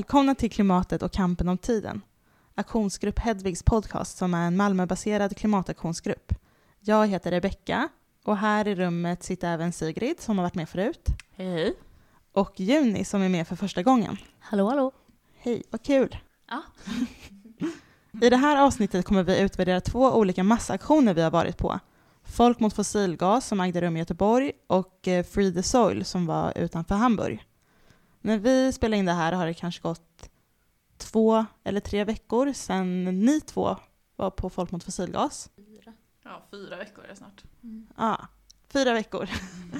Välkomna 0.00 0.34
till 0.34 0.50
Klimatet 0.50 1.02
och 1.02 1.12
kampen 1.12 1.48
om 1.48 1.58
tiden. 1.58 2.02
Aktionsgrupp 2.54 3.18
Hedvigs 3.18 3.62
podcast 3.62 4.18
som 4.18 4.34
är 4.34 4.46
en 4.46 4.56
Malmöbaserad 4.56 5.36
klimataktionsgrupp. 5.36 6.32
Jag 6.80 7.06
heter 7.06 7.30
Rebecka 7.30 7.88
och 8.24 8.36
här 8.36 8.68
i 8.68 8.74
rummet 8.74 9.22
sitter 9.22 9.52
även 9.52 9.72
Sigrid 9.72 10.20
som 10.20 10.38
har 10.38 10.44
varit 10.44 10.54
med 10.54 10.68
förut. 10.68 11.08
Hej 11.36 11.52
hej. 11.52 11.74
Och 12.32 12.60
Juni 12.60 13.04
som 13.04 13.22
är 13.22 13.28
med 13.28 13.48
för 13.48 13.56
första 13.56 13.82
gången. 13.82 14.16
Hallå 14.38 14.68
hallå. 14.68 14.92
Hej, 15.38 15.62
vad 15.70 15.82
kul! 15.82 16.16
Ja. 16.48 16.62
I 18.22 18.30
det 18.30 18.36
här 18.36 18.56
avsnittet 18.56 19.04
kommer 19.04 19.22
vi 19.22 19.40
utvärdera 19.40 19.80
två 19.80 20.12
olika 20.12 20.44
massaktioner 20.44 21.14
vi 21.14 21.22
har 21.22 21.30
varit 21.30 21.58
på. 21.58 21.80
Folk 22.24 22.60
mot 22.60 22.74
fossilgas 22.74 23.46
som 23.46 23.60
ägde 23.60 23.80
rum 23.80 23.96
i 23.96 23.98
Göteborg 23.98 24.52
och 24.66 25.08
eh, 25.08 25.24
Free 25.24 25.54
the 25.54 25.62
Soil 25.62 26.04
som 26.04 26.26
var 26.26 26.58
utanför 26.58 26.94
Hamburg. 26.94 27.46
När 28.20 28.38
vi 28.38 28.72
spelar 28.72 28.98
in 28.98 29.06
det 29.06 29.12
här 29.12 29.32
har 29.32 29.46
det 29.46 29.54
kanske 29.54 29.82
gått 29.82 30.30
två 30.96 31.46
eller 31.64 31.80
tre 31.80 32.04
veckor 32.04 32.52
sedan 32.52 33.04
ni 33.04 33.40
två 33.40 33.76
var 34.16 34.30
på 34.30 34.50
Folk 34.50 34.70
mot 34.70 34.84
fossilgas. 34.84 35.50
Ja, 36.22 36.42
fyra 36.50 36.76
veckor 36.76 37.04
är 37.04 37.08
det 37.08 37.16
snart. 37.16 37.42
Ja, 37.96 38.28
fyra 38.68 38.92
veckor. 38.92 39.28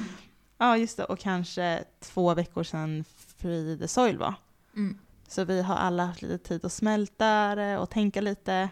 ja, 0.59 0.77
just 0.77 0.97
det. 0.97 1.05
Och 1.05 1.19
kanske 1.19 1.85
två 2.01 2.35
veckor 2.35 2.63
sedan 2.63 3.05
Free 3.37 3.79
the 3.79 3.88
Soil 3.88 4.18
var. 4.18 4.35
Mm. 4.77 4.99
Så 5.29 5.45
vi 5.45 5.63
har 5.63 5.74
alla 5.74 6.05
haft 6.05 6.23
lite 6.23 6.38
tid 6.38 6.65
att 6.65 6.73
smälta 6.73 7.55
det 7.55 7.79
och 7.79 7.91
tänka 7.91 8.21
lite. 8.21 8.68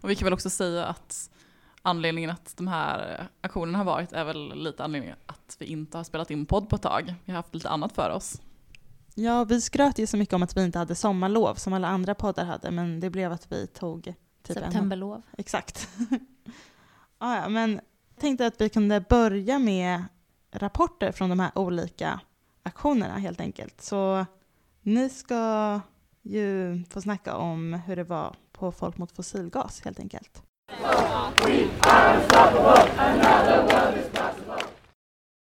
Och 0.00 0.10
vi 0.10 0.16
kan 0.16 0.26
väl 0.26 0.32
också 0.32 0.50
säga 0.50 0.86
att 0.86 1.30
anledningen 1.82 2.30
att 2.30 2.56
de 2.56 2.68
här 2.68 3.26
aktionerna 3.40 3.78
har 3.78 3.84
varit 3.84 4.12
är 4.12 4.24
väl 4.24 4.54
lite 4.54 4.84
anledningen 4.84 5.16
att 5.26 5.56
vi 5.58 5.66
inte 5.66 5.96
har 5.96 6.04
spelat 6.04 6.30
in 6.30 6.46
podd 6.46 6.68
på 6.68 6.76
ett 6.76 6.82
tag. 6.82 7.14
Vi 7.24 7.32
har 7.32 7.36
haft 7.36 7.54
lite 7.54 7.68
annat 7.68 7.92
för 7.92 8.10
oss. 8.10 8.40
Ja, 9.14 9.44
vi 9.44 9.60
skröt 9.60 9.98
ju 9.98 10.06
så 10.06 10.16
mycket 10.16 10.34
om 10.34 10.42
att 10.42 10.56
vi 10.56 10.64
inte 10.64 10.78
hade 10.78 10.94
sommarlov 10.94 11.54
som 11.54 11.72
alla 11.72 11.88
andra 11.88 12.14
poddar 12.14 12.44
hade, 12.44 12.70
men 12.70 13.00
det 13.00 13.10
blev 13.10 13.32
att 13.32 13.52
vi 13.52 13.66
tog 13.66 14.04
typ 14.42 14.56
en... 14.56 14.62
Septemberlov. 14.62 15.22
Exakt. 15.38 15.88
ja, 17.18 17.36
ja, 17.36 17.48
men 17.48 17.72
jag 18.08 18.20
tänkte 18.20 18.46
att 18.46 18.60
vi 18.60 18.68
kunde 18.68 19.00
börja 19.00 19.58
med 19.58 20.04
rapporter 20.50 21.12
från 21.12 21.30
de 21.30 21.40
här 21.40 21.50
olika 21.54 22.20
aktionerna 22.62 23.18
helt 23.18 23.40
enkelt. 23.40 23.80
Så 23.80 24.26
ni 24.82 25.08
ska 25.08 25.80
ju 26.22 26.84
få 26.90 27.00
snacka 27.00 27.36
om 27.36 27.72
hur 27.72 27.96
det 27.96 28.04
var 28.04 28.36
på 28.52 28.72
Folk 28.72 28.98
mot 28.98 29.12
fossilgas 29.12 29.80
helt 29.84 30.00
enkelt. 30.00 30.42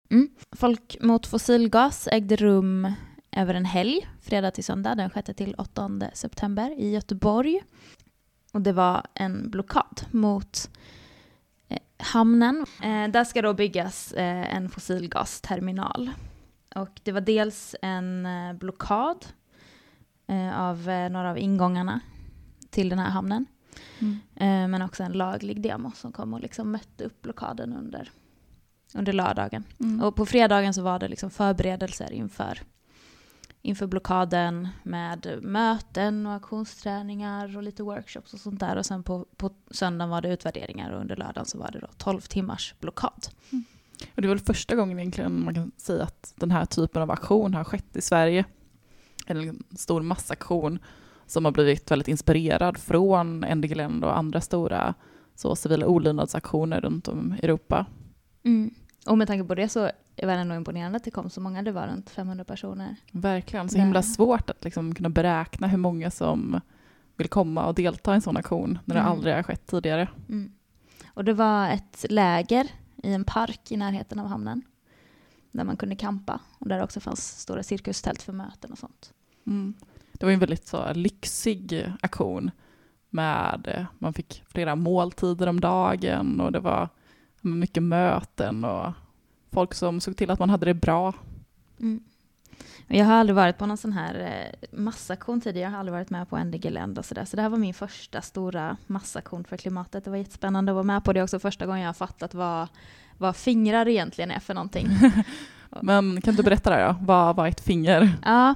Mm. 0.10 0.30
Folk 0.52 0.98
mot 1.02 1.28
fossilgas 1.28 2.08
ägde 2.08 2.36
rum 2.36 2.94
över 3.38 3.54
en 3.54 3.66
helg, 3.66 4.08
fredag 4.22 4.52
till 4.52 4.64
söndag, 4.64 4.96
den 4.96 5.10
6 5.10 5.30
till 5.38 5.56
8 5.58 6.12
september 6.14 6.80
i 6.80 6.90
Göteborg. 6.90 7.62
Och 8.54 8.62
det 8.62 8.74
var 8.74 9.08
en 9.14 9.50
blockad 9.50 10.02
mot 10.12 10.70
eh, 11.68 11.80
hamnen. 11.98 12.66
Eh, 12.84 13.08
där 13.08 13.24
ska 13.24 13.42
då 13.42 13.54
byggas 13.54 14.14
eh, 14.14 14.56
en 14.56 14.70
fossilgasterminal. 14.70 16.12
Och 16.76 17.02
det 17.04 17.12
var 17.12 17.22
dels 17.22 17.76
en 17.82 18.26
eh, 18.26 18.54
blockad 18.54 19.26
eh, 20.28 20.60
av 20.60 20.90
eh, 20.90 21.10
några 21.10 21.32
av 21.32 21.38
ingångarna 21.38 22.00
till 22.70 22.90
den 22.90 23.00
här 23.00 23.10
hamnen. 23.10 23.46
Eh, 24.36 24.68
men 24.68 24.82
också 24.82 25.04
en 25.04 25.12
laglig 25.12 25.62
demo 25.62 25.92
som 25.96 26.12
kom 26.12 26.34
och 26.34 26.40
liksom 26.40 26.72
mötte 26.72 27.04
upp 27.04 27.22
blockaden 27.22 27.74
under, 27.74 28.12
under 28.94 29.14
lördagen. 29.14 29.64
Mm. 29.80 30.02
Och 30.02 30.16
på 30.16 30.26
fredagen 30.26 30.74
så 30.74 30.82
var 30.82 31.00
det 31.00 31.08
liksom 31.08 31.30
förberedelser 31.30 32.12
inför, 32.12 32.62
inför 33.68 33.88
blockaden 33.88 34.68
med 34.84 35.40
möten 35.42 36.26
och 36.26 36.34
aktionsträningar 36.34 37.58
och 37.58 37.64
lite 37.64 37.84
workshops 37.84 38.34
och 38.34 38.40
sånt 38.40 38.60
där. 38.60 38.76
Och 38.76 38.86
sen 38.86 39.04
på, 39.04 39.26
på 39.38 39.52
söndagen 39.72 40.10
var 40.10 40.22
det 40.22 40.34
utvärderingar 40.34 40.92
och 40.92 41.02
under 41.02 41.16
lördagen 41.16 41.46
så 41.46 41.58
var 41.58 41.72
det 41.72 41.80
då 41.80 41.88
12 41.98 42.22
timmars 42.22 42.76
blockad. 42.80 43.28
Och 44.16 44.22
det 44.22 44.28
var 44.28 44.36
väl 44.36 44.46
första 44.46 44.76
gången 44.76 45.00
egentligen 45.00 45.44
man 45.46 45.56
kan 45.56 45.72
säga 45.78 46.04
att 46.04 46.34
den 46.36 46.52
här 46.52 46.66
typen 46.66 47.02
av 47.02 47.12
aktion 47.12 47.54
har 47.54 47.64
skett 47.64 47.96
i 47.96 48.02
Sverige. 48.02 48.46
En 49.26 49.64
stor 49.76 50.02
massaktion 50.02 50.80
som 51.26 51.46
har 51.46 51.52
blivit 51.52 51.92
väldigt 51.92 52.08
inspirerad 52.08 52.78
från 52.78 53.40
NDG-länd 53.40 54.04
och 54.04 54.18
andra 54.18 54.42
stora 54.42 54.94
så, 55.36 55.56
civila 55.56 55.88
olydnadsaktioner 55.88 56.82
runt 56.82 57.08
om 57.08 57.36
i 57.42 57.46
Europa. 57.46 57.86
Mm. 58.44 58.74
Och 59.08 59.18
med 59.18 59.28
tanke 59.28 59.48
på 59.48 59.56
det 59.56 59.70
så 59.70 59.92
var 60.26 60.34
det 60.34 60.44
nog 60.44 60.58
imponerande 60.58 60.96
att 60.98 61.04
det 61.04 61.12
kom 61.12 61.30
så 61.30 61.42
många. 61.42 61.62
Det 61.64 61.72
var 61.72 61.88
runt 61.88 62.10
500 62.10 62.44
personer. 62.44 62.96
Verkligen, 63.12 63.70
så 63.70 63.78
himla 63.78 64.02
svårt 64.02 64.50
att 64.50 64.64
liksom 64.64 64.96
kunna 64.96 65.10
beräkna 65.10 65.68
hur 65.68 65.78
många 65.78 66.12
som 66.12 66.62
vill 67.16 67.28
komma 67.28 67.66
och 67.66 67.76
delta 67.76 68.12
i 68.12 68.16
en 68.16 68.22
sån 68.22 68.38
aktion 68.38 68.80
när 68.86 68.96
det 68.96 69.02
Mm. 69.02 69.12
aldrig 69.12 69.36
har 69.36 69.44
skett 69.44 69.68
tidigare. 69.68 70.08
Mm. 70.30 70.52
Och 71.14 71.24
det 71.26 71.34
var 71.34 71.70
ett 71.70 72.06
läger 72.10 72.68
i 73.04 73.14
en 73.14 73.24
park 73.24 73.72
i 73.72 73.78
närheten 73.78 74.20
av 74.20 74.28
hamnen. 74.28 74.62
Där 75.52 75.64
man 75.64 75.78
kunde 75.78 75.96
campa. 75.96 76.40
Och 76.60 76.68
där 76.68 76.84
också 76.84 77.00
fanns 77.00 77.40
stora 77.40 77.64
cirkustält 77.64 78.22
för 78.22 78.34
möten 78.34 78.72
och 78.72 78.78
sånt. 78.78 79.14
Mm. 79.48 79.74
Det 80.14 80.26
var 80.26 80.34
en 80.34 80.40
väldigt 80.40 80.68
så 80.68 80.94
lyxig 80.94 81.94
aktion 82.02 82.52
med, 83.10 83.86
man 84.00 84.14
fick 84.14 84.44
flera 84.48 84.76
måltider 84.76 85.48
om 85.48 85.60
dagen 85.60 86.42
och 86.42 86.52
det 86.52 86.60
var 86.60 86.90
mycket 87.42 87.84
möten 87.84 88.66
och 88.66 88.94
folk 89.52 89.74
som 89.74 90.00
såg 90.00 90.18
till 90.18 90.32
att 90.32 90.40
man 90.40 90.50
hade 90.50 90.66
det 90.66 90.74
bra. 90.74 91.14
Mm. 91.80 92.04
Jag 92.88 93.06
har 93.06 93.14
aldrig 93.14 93.36
varit 93.36 93.58
på 93.58 93.66
någon 93.66 93.78
sån 93.78 93.94
här 93.94 94.20
eh, 94.20 94.78
massaktion 94.80 95.42
tidigare. 95.42 95.64
Jag 95.64 95.72
har 95.72 95.80
aldrig 95.80 95.94
varit 95.94 96.10
med 96.10 96.30
på 96.30 96.38
NDG-länd 96.38 97.00
och 97.00 97.06
sådär. 97.06 97.26
Så 97.26 97.36
det 97.36 97.42
här 97.42 97.50
var 97.50 97.58
min 97.58 97.74
första 97.74 98.22
stora 98.22 98.78
massaktion 98.88 99.44
för 99.44 99.58
klimatet. 99.58 100.04
Det 100.04 100.10
var 100.10 100.18
jättespännande 100.18 100.72
att 100.72 100.76
vara 100.76 100.84
med 100.84 101.04
på. 101.04 101.14
Det 101.14 101.20
är 101.20 101.24
också 101.24 101.40
första 101.40 101.66
gången 101.66 101.82
jag 101.82 101.90
har 101.90 101.94
fattat 101.94 102.34
vad, 102.34 102.68
vad 103.18 103.36
fingrar 103.36 103.88
egentligen 103.88 104.32
är 104.32 104.40
för 104.40 104.54
någonting. 104.54 104.88
Men 105.82 106.22
kan 106.22 106.36
du 106.36 106.44
berätta 106.44 106.70
det 106.70 106.86
då? 106.86 106.96
Vad 107.02 107.36
var 107.36 107.48
ett 107.48 107.62
finger? 107.62 108.14
Ja, 108.26 108.56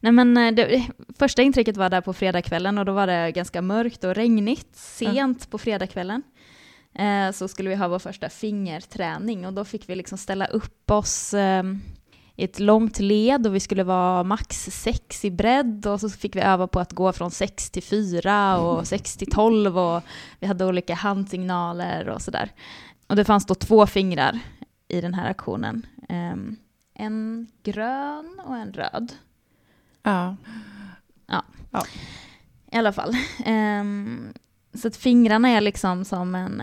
nej 0.00 0.12
men 0.12 0.36
eh, 0.36 0.52
det, 0.52 0.86
första 1.18 1.42
intrycket 1.42 1.76
var 1.76 1.88
där 1.88 2.00
på 2.00 2.12
fredagskvällen 2.12 2.78
och 2.78 2.84
då 2.84 2.92
var 2.92 3.06
det 3.06 3.32
ganska 3.32 3.62
mörkt 3.62 4.04
och 4.04 4.14
regnigt 4.14 4.76
sent 4.76 5.50
på 5.50 5.58
fredagskvällen. 5.58 6.22
Eh, 6.94 7.30
så 7.32 7.48
skulle 7.48 7.68
vi 7.68 7.74
ha 7.74 7.88
vår 7.88 7.98
första 7.98 8.28
fingerträning 8.28 9.46
och 9.46 9.52
då 9.52 9.64
fick 9.64 9.88
vi 9.88 9.94
liksom 9.94 10.18
ställa 10.18 10.46
upp 10.46 10.90
oss 10.90 11.34
eh, 11.34 11.62
i 12.36 12.44
ett 12.44 12.60
långt 12.60 12.98
led 12.98 13.46
och 13.46 13.54
vi 13.54 13.60
skulle 13.60 13.84
vara 13.84 14.22
max 14.22 14.56
sex 14.64 15.24
i 15.24 15.30
bredd 15.30 15.86
och 15.86 16.00
så 16.00 16.10
fick 16.10 16.36
vi 16.36 16.40
öva 16.40 16.66
på 16.66 16.80
att 16.80 16.92
gå 16.92 17.12
från 17.12 17.30
sex 17.30 17.70
till 17.70 17.82
fyra 17.82 18.58
och 18.58 18.86
sex 18.86 19.16
till 19.16 19.30
tolv 19.30 19.78
och 19.78 20.02
vi 20.38 20.46
hade 20.46 20.66
olika 20.66 20.94
handsignaler 20.94 22.08
och 22.08 22.22
sådär. 22.22 22.52
Och 23.06 23.16
det 23.16 23.24
fanns 23.24 23.46
då 23.46 23.54
två 23.54 23.86
fingrar 23.86 24.38
i 24.88 25.00
den 25.00 25.14
här 25.14 25.30
aktionen. 25.30 25.86
Ehm, 26.08 26.56
en 26.94 27.46
grön 27.62 28.40
och 28.46 28.56
en 28.56 28.72
röd. 28.72 29.12
Ja. 30.02 30.36
I 32.72 32.76
alla 32.76 32.92
fall. 32.92 33.16
Ehm, 33.44 34.32
så 34.74 34.88
att 34.88 34.96
fingrarna 34.96 35.48
är 35.48 35.60
liksom 35.60 36.04
som 36.04 36.34
en, 36.34 36.62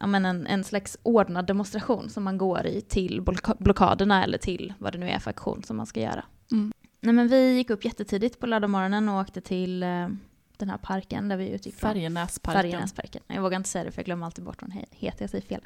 ja, 0.00 0.06
men 0.06 0.24
en, 0.24 0.46
en 0.46 0.64
slags 0.64 0.98
ordnad 1.02 1.46
demonstration 1.46 2.10
som 2.10 2.22
man 2.24 2.38
går 2.38 2.66
i 2.66 2.80
till 2.80 3.20
block- 3.22 3.56
blockaderna 3.58 4.24
eller 4.24 4.38
till 4.38 4.74
vad 4.78 4.92
det 4.92 4.98
nu 4.98 5.08
är 5.08 5.18
för 5.18 5.30
aktion 5.30 5.62
som 5.62 5.76
man 5.76 5.86
ska 5.86 6.00
göra. 6.00 6.24
Mm. 6.52 6.72
Nej, 7.00 7.14
men 7.14 7.28
vi 7.28 7.52
gick 7.56 7.70
upp 7.70 7.84
jättetidigt 7.84 8.40
på 8.40 8.46
lördagmorgonen 8.46 9.08
och 9.08 9.20
åkte 9.20 9.40
till 9.40 9.82
eh, 9.82 10.08
den 10.56 10.70
här 10.70 10.78
parken 10.78 11.28
där 11.28 11.36
vi 11.36 11.50
utgick 11.50 11.74
från. 11.74 11.90
Färjenäsparken. 11.92 12.62
Färjenäsparken. 12.62 13.22
Jag 13.26 13.42
vågar 13.42 13.56
inte 13.56 13.68
säga 13.68 13.84
det 13.84 13.90
för 13.90 13.98
jag 13.98 14.04
glömmer 14.06 14.26
alltid 14.26 14.44
bort 14.44 14.62
vad 14.62 14.70
den 14.70 14.78
he- 14.78 14.86
heter, 14.90 15.22
jag 15.22 15.30
säger 15.30 15.46
fel. 15.46 15.60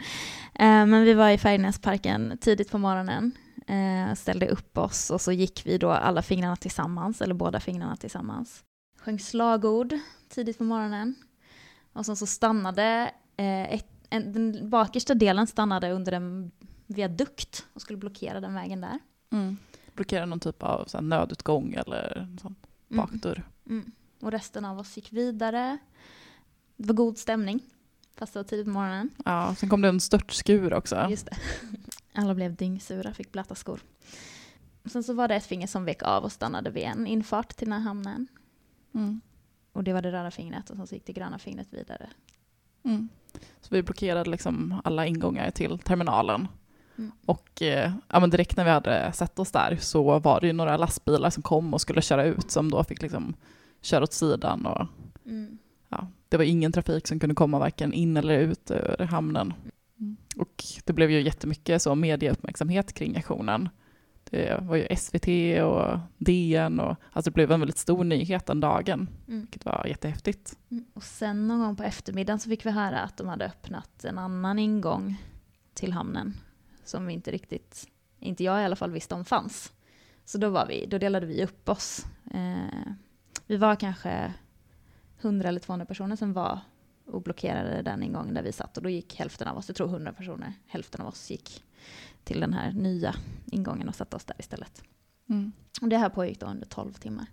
Eh, 0.55 0.87
men 0.87 1.03
vi 1.05 1.15
var 1.15 1.31
i 1.31 1.39
Färjenäsparken 1.39 2.39
tidigt 2.41 2.71
på 2.71 2.79
morgonen, 2.79 3.33
eh, 3.67 4.15
ställde 4.15 4.49
upp 4.49 4.79
oss 4.79 5.11
och 5.11 5.21
så 5.21 5.33
gick 5.33 5.63
vi 5.67 5.79
då 5.79 5.91
alla 5.91 6.23
fingrarna 6.23 6.57
tillsammans, 6.57 7.21
eller 7.23 7.35
båda 7.35 7.61
fingrarna 7.61 7.97
tillsammans. 7.97 8.63
Sjöng 9.07 9.19
slagord 9.19 9.95
tidigt 10.29 10.59
på 10.59 10.65
morgonen. 10.65 11.15
Och 11.93 12.07
sen 12.07 12.17
så 12.17 12.27
stannade, 12.27 13.11
eh, 13.37 13.73
ett, 13.75 13.87
en, 14.11 14.33
den 14.33 14.71
bakersta 14.71 15.15
delen 15.15 15.47
stannade 15.47 15.93
under 15.93 16.13
en 16.13 16.51
viadukt 16.87 17.67
och 17.73 17.81
skulle 17.81 17.97
blockera 17.97 18.41
den 18.41 18.55
vägen 18.55 18.81
där. 18.81 18.99
Mm. 19.31 19.57
Blockera 19.95 20.27
någon 20.27 20.41
typ 20.41 20.63
av 20.63 20.85
så 20.85 20.97
här, 20.97 21.03
nödutgång 21.03 21.75
eller 21.75 22.29
sån 22.43 22.55
Mm. 22.91 23.07
bakdörr. 23.07 23.49
Mm. 23.67 23.93
Och 24.21 24.31
resten 24.31 24.65
av 24.65 24.79
oss 24.79 24.97
gick 24.97 25.13
vidare. 25.13 25.79
Det 26.77 26.87
var 26.89 26.95
god 26.95 27.19
stämning, 27.19 27.61
fast 28.17 28.33
det 28.33 28.39
var 28.39 28.45
tidigt 28.45 28.67
på 28.67 28.73
morgonen. 28.73 29.11
Ja, 29.25 29.55
sen 29.59 29.69
kom 29.69 29.83
det 29.83 29.89
en 29.89 30.01
störtskur 30.01 30.75
också. 30.75 31.07
Just 31.11 31.27
det. 31.27 31.37
Alla 32.15 32.35
blev 32.35 32.57
dyngsura, 32.57 33.15
fick 33.15 33.33
blöta 33.33 33.55
skor. 33.55 33.81
Sen 34.85 35.03
så 35.05 35.13
var 35.13 35.29
det 35.29 35.35
ett 35.35 35.47
finger 35.47 35.67
som 35.67 35.85
vek 35.85 36.03
av 36.03 36.25
och 36.25 36.33
stannade 36.33 36.71
vid 36.71 36.83
en 36.83 37.07
infart 37.07 37.57
till 37.57 37.67
den 37.67 37.73
här 37.73 37.89
hamnen. 37.89 38.29
Mm. 38.95 39.21
Och 39.73 39.85
det 39.85 39.93
var 39.93 40.03
det 40.03 40.13
röda 40.13 40.31
fingret 40.31 40.71
och 40.71 40.77
sen 40.77 40.87
så 40.87 40.95
gick 40.95 41.07
det 41.07 41.13
gröna 41.13 41.39
fingret 41.39 41.69
vidare. 41.71 42.11
Mm. 42.85 43.09
Så 43.61 43.75
vi 43.75 43.83
blockerade 43.83 44.31
liksom 44.31 44.81
alla 44.85 45.07
ingångar 45.07 45.51
till 45.51 45.79
terminalen. 45.79 46.49
Mm. 46.99 47.13
Och 47.27 47.63
eh, 47.63 47.93
ja, 48.09 48.21
men 48.21 48.31
direkt 48.31 48.57
när 48.57 48.65
vi 48.65 48.71
hade 48.71 49.13
sett 49.13 49.39
oss 49.39 49.53
där 49.53 49.77
så 49.81 50.19
var 50.19 50.41
det 50.41 50.47
ju 50.47 50.53
några 50.53 50.77
lastbilar 50.77 51.31
som 51.31 51.43
kom 51.43 51.75
och 51.75 51.81
skulle 51.81 52.03
köra 52.03 52.25
ut 52.25 52.51
som 52.51 52.71
då 52.71 52.85
fick 52.85 53.03
liksom 53.03 53.35
köra 53.81 54.03
åt 54.03 54.13
sidan 54.13 54.67
och 54.67 54.87
Mm. 55.27 55.59
ja, 55.89 56.07
det 56.29 56.37
var 56.37 56.45
ingen 56.45 56.73
trafik 56.73 57.07
som 57.07 57.19
kunde 57.19 57.35
komma 57.35 57.59
varken 57.59 57.93
in 57.93 58.17
eller 58.17 58.39
ut 58.39 58.71
ur 58.71 59.05
hamnen. 59.05 59.55
Mm. 60.01 60.17
Och 60.37 60.65
det 60.85 60.93
blev 60.93 61.11
ju 61.11 61.21
jättemycket 61.21 61.83
så 61.83 61.95
medieuppmärksamhet 61.95 62.93
kring 62.93 63.17
aktionen. 63.17 63.69
Det 64.31 64.59
var 64.63 64.77
ju 64.77 64.97
SVT 64.97 65.29
och 65.63 65.99
DN 66.19 66.81
och 66.81 66.97
alltså 67.13 67.31
det 67.31 67.35
blev 67.35 67.53
en 67.53 67.61
väldigt 67.61 67.79
stor 67.79 68.05
nyhet 68.05 68.47
den 68.47 68.61
dagen, 68.61 69.09
Mm. 69.29 69.41
vilket 69.41 69.65
var 69.65 69.87
jättehäftigt. 69.89 70.59
Mm. 70.71 70.85
Och 70.95 71.03
sen 71.03 71.49
någon 71.49 71.61
gång 71.61 71.77
på 71.77 71.83
eftermiddagen 71.83 72.39
så 72.39 72.49
fick 72.49 72.67
vi 72.67 72.71
höra 72.71 73.01
att 73.01 73.17
de 73.17 73.29
hade 73.29 73.45
öppnat 73.47 74.05
en 74.05 74.19
annan 74.19 74.59
ingång 74.59 75.17
till 75.75 75.93
hamnen 75.93 76.35
som 76.85 77.07
vi 77.07 77.13
inte 77.13 77.31
riktigt, 77.31 77.89
inte 78.21 78.45
jag 78.45 78.63
i 78.63 78.65
alla 78.65 78.77
fall 78.77 78.91
visste 78.91 79.15
om 79.15 79.25
fanns. 79.25 79.73
Så 80.25 80.39
då, 80.39 80.49
var 80.49 80.67
vi, 80.67 80.87
då 80.87 80.99
delade 80.99 81.27
vi 81.27 81.45
upp 81.45 81.69
oss. 81.69 82.07
Eh, 82.35 82.93
vi 83.47 83.57
var 83.57 83.77
kanske 83.77 84.35
100 85.21 85.49
eller 85.49 85.61
200 85.61 85.87
personer 85.87 86.17
som 86.17 86.33
var 86.33 86.61
och 87.07 87.23
blockerade 87.23 87.83
den 87.83 88.03
ingången 88.03 88.35
där 88.35 88.43
vi 88.43 88.53
satt 88.53 88.77
och 88.77 88.83
då 88.83 88.89
gick 88.89 89.15
hälften 89.19 89.49
av 89.49 89.57
oss, 89.57 89.69
jag 89.69 89.77
tror 89.77 89.89
100 89.89 90.13
personer, 90.13 90.53
hälften 90.67 91.01
av 91.01 91.07
oss 91.07 91.31
gick 91.31 91.65
till 92.25 92.41
den 92.41 92.53
här 92.53 92.73
nya 92.73 93.15
ingången 93.47 93.89
och 93.89 93.95
satte 93.95 94.17
oss 94.17 94.25
där 94.25 94.37
istället. 94.39 94.83
Och 95.83 95.89
det 95.89 95.97
här 95.99 96.09
pågick 96.09 96.41
då 96.41 96.47
under 96.47 96.67
12 96.67 96.93
timmar. 96.93 97.27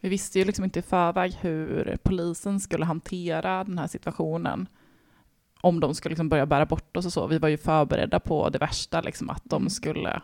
Vi 0.00 0.08
visste 0.08 0.38
ju 0.38 0.44
liksom 0.44 0.64
inte 0.64 0.78
i 0.78 0.82
förväg 0.82 1.32
hur 1.32 1.98
polisen 2.02 2.60
skulle 2.60 2.84
hantera 2.84 3.64
den 3.64 3.78
här 3.78 3.86
situationen. 3.86 4.66
Om 5.60 5.80
de 5.80 5.94
skulle 5.94 6.10
liksom 6.10 6.28
börja 6.28 6.46
bära 6.46 6.66
bort 6.66 6.96
oss 6.96 7.06
och 7.06 7.12
så. 7.12 7.26
Vi 7.26 7.38
var 7.38 7.48
ju 7.48 7.56
förberedda 7.56 8.20
på 8.20 8.48
det 8.48 8.58
värsta, 8.58 9.00
liksom, 9.00 9.30
att 9.30 9.42
de 9.44 9.62
Mm. 9.62 9.70
skulle 9.70 10.22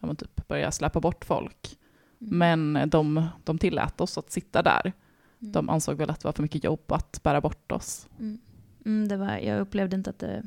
ja, 0.00 0.14
typ 0.14 0.48
börja 0.48 0.70
släppa 0.70 1.00
bort 1.00 1.24
folk. 1.24 1.78
Mm. 2.20 2.38
Men 2.38 2.90
de, 2.90 3.28
de 3.44 3.58
tillät 3.58 4.00
oss 4.00 4.18
att 4.18 4.30
sitta 4.30 4.62
där. 4.62 4.92
Mm. 5.40 5.52
De 5.52 5.68
ansåg 5.68 5.96
väl 5.96 6.10
att 6.10 6.20
det 6.20 6.28
var 6.28 6.32
för 6.32 6.42
mycket 6.42 6.64
jobb 6.64 6.92
att 6.92 7.22
bära 7.22 7.40
bort 7.40 7.72
oss. 7.72 8.08
Mm. 8.18 8.38
Mm, 8.84 9.08
det 9.08 9.16
var, 9.16 9.36
jag 9.36 9.60
upplevde 9.60 9.96
inte 9.96 10.10
att 10.10 10.18
det 10.18 10.42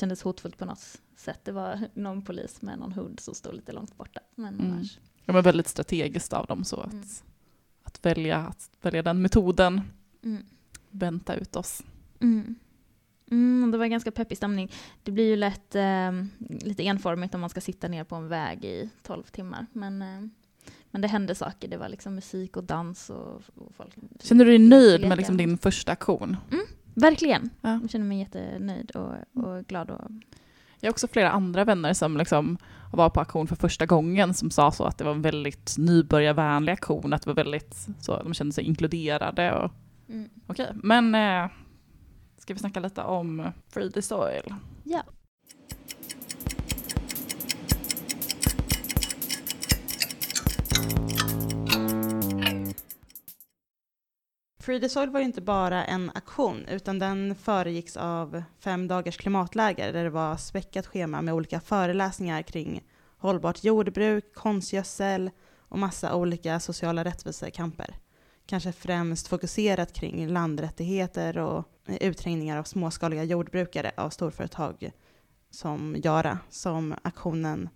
kändes 0.00 0.22
hotfullt 0.22 0.58
på 0.58 0.64
något 0.64 1.00
sätt. 1.16 1.40
Det 1.44 1.52
var 1.52 1.78
någon 1.94 2.22
polis 2.22 2.62
med 2.62 2.78
någon 2.78 2.92
hund 2.92 3.20
som 3.20 3.34
stod 3.34 3.54
lite 3.54 3.72
långt 3.72 3.96
borta. 3.96 4.20
Men 4.34 4.54
Mm. 4.60 4.72
annars. 4.72 4.98
Var 5.26 5.42
väldigt 5.42 5.68
strategiskt 5.68 6.32
av 6.32 6.46
dem 6.46 6.64
så 6.64 6.80
att, 6.80 6.92
Mm. 6.92 7.04
att, 7.82 8.06
välja, 8.06 8.38
att 8.38 8.70
välja 8.82 9.02
den 9.02 9.22
metoden, 9.22 9.80
Mm. 10.22 10.42
vänta 10.90 11.34
ut 11.34 11.56
oss. 11.56 11.82
Mm. 12.20 12.54
Mm, 13.30 13.70
det 13.70 13.78
var 13.78 13.86
ganska 13.86 14.10
peppig 14.10 14.36
stämning. 14.36 14.72
Det 15.02 15.10
blir 15.12 15.24
ju 15.24 15.36
lätt 15.36 15.74
eh, 15.74 16.12
lite 16.48 16.82
enformigt 16.86 17.34
om 17.34 17.40
man 17.40 17.50
ska 17.50 17.60
sitta 17.60 17.88
ner 17.88 18.04
på 18.04 18.14
en 18.16 18.28
väg 18.28 18.64
i 18.64 18.90
12 19.02 19.22
timmar. 19.22 19.66
Men, 19.72 20.02
eh, 20.02 20.20
men 20.90 21.00
det 21.02 21.08
hände 21.08 21.34
saker. 21.34 21.68
Det 21.68 21.76
var 21.76 21.88
liksom 21.88 22.14
musik 22.14 22.56
och 22.56 22.64
dans 22.64 23.10
och, 23.10 23.42
och 23.54 23.74
folk. 23.76 23.94
Känner 24.20 24.44
du 24.44 24.50
dig 24.50 24.58
nöjd 24.68 25.08
med 25.08 25.18
liksom 25.18 25.36
din 25.36 25.58
första 25.58 25.92
aktion? 25.92 26.36
Verkligen. 26.94 27.50
Ja. 27.60 27.78
Jag 27.82 27.90
känner 27.90 28.06
mig 28.06 28.18
jättenöjd 28.18 28.90
och, 28.90 29.14
och 29.44 29.66
glad. 29.66 29.90
Och, 29.90 30.10
Jag 30.84 30.88
har 30.88 30.92
också 30.92 31.08
flera 31.08 31.30
andra 31.30 31.64
vänner 31.64 31.92
som 31.92 32.16
liksom 32.16 32.58
var 32.92 33.10
på 33.10 33.20
aktion 33.20 33.46
för 33.46 33.56
första 33.56 33.86
gången 33.86 34.34
som 34.34 34.50
sa 34.50 34.72
så 34.72 34.84
att 34.84 34.98
det 34.98 35.04
var 35.04 35.12
en 35.12 35.22
väldigt 35.22 35.74
nybörjarvänlig 35.78 36.72
aktion, 36.72 37.12
att 37.12 37.22
det 37.22 37.30
var 37.30 37.34
väldigt 37.34 37.86
så, 38.00 38.22
de 38.22 38.34
kände 38.34 38.52
sig 38.52 38.64
inkluderade. 38.64 39.52
Och, 39.52 39.70
mm. 40.08 40.30
okej, 40.46 40.70
men 40.74 41.14
eh, 41.14 41.50
ska 42.38 42.54
vi 42.54 42.60
snacka 42.60 42.80
lite 42.80 43.02
om 43.02 43.52
Free 43.68 43.92
the 43.92 44.02
Soil? 44.02 44.54
Ja. 44.82 45.02
Free 54.64 54.80
the 54.80 54.88
Soil 54.88 55.10
var 55.10 55.20
ju 55.20 55.26
inte 55.26 55.40
bara 55.40 55.84
en 55.84 56.10
aktion, 56.14 56.66
utan 56.68 56.98
den 56.98 57.34
föregicks 57.34 57.96
av 57.96 58.42
fem 58.58 58.88
dagars 58.88 59.16
klimatläger 59.16 59.92
där 59.92 60.04
det 60.04 60.10
var 60.10 60.36
späckat 60.36 60.86
schema 60.86 61.22
med 61.22 61.34
olika 61.34 61.60
föreläsningar 61.60 62.42
kring 62.42 62.82
hållbart 63.18 63.64
jordbruk, 63.64 64.34
konstgödsel 64.34 65.30
och 65.58 65.78
massa 65.78 66.14
olika 66.14 66.60
sociala 66.60 67.04
rättvisekamper. 67.04 67.94
Kanske 68.46 68.72
främst 68.72 69.28
fokuserat 69.28 69.92
kring 69.92 70.28
landrättigheter 70.28 71.38
och 71.38 71.64
utträngningar 71.86 72.58
av 72.58 72.64
småskaliga 72.64 73.24
jordbrukare 73.24 73.92
av 73.96 74.10
storföretag 74.10 74.90
som 75.50 75.96
Jara 76.04 76.38
som 76.50 76.94
aktionen 77.02 77.68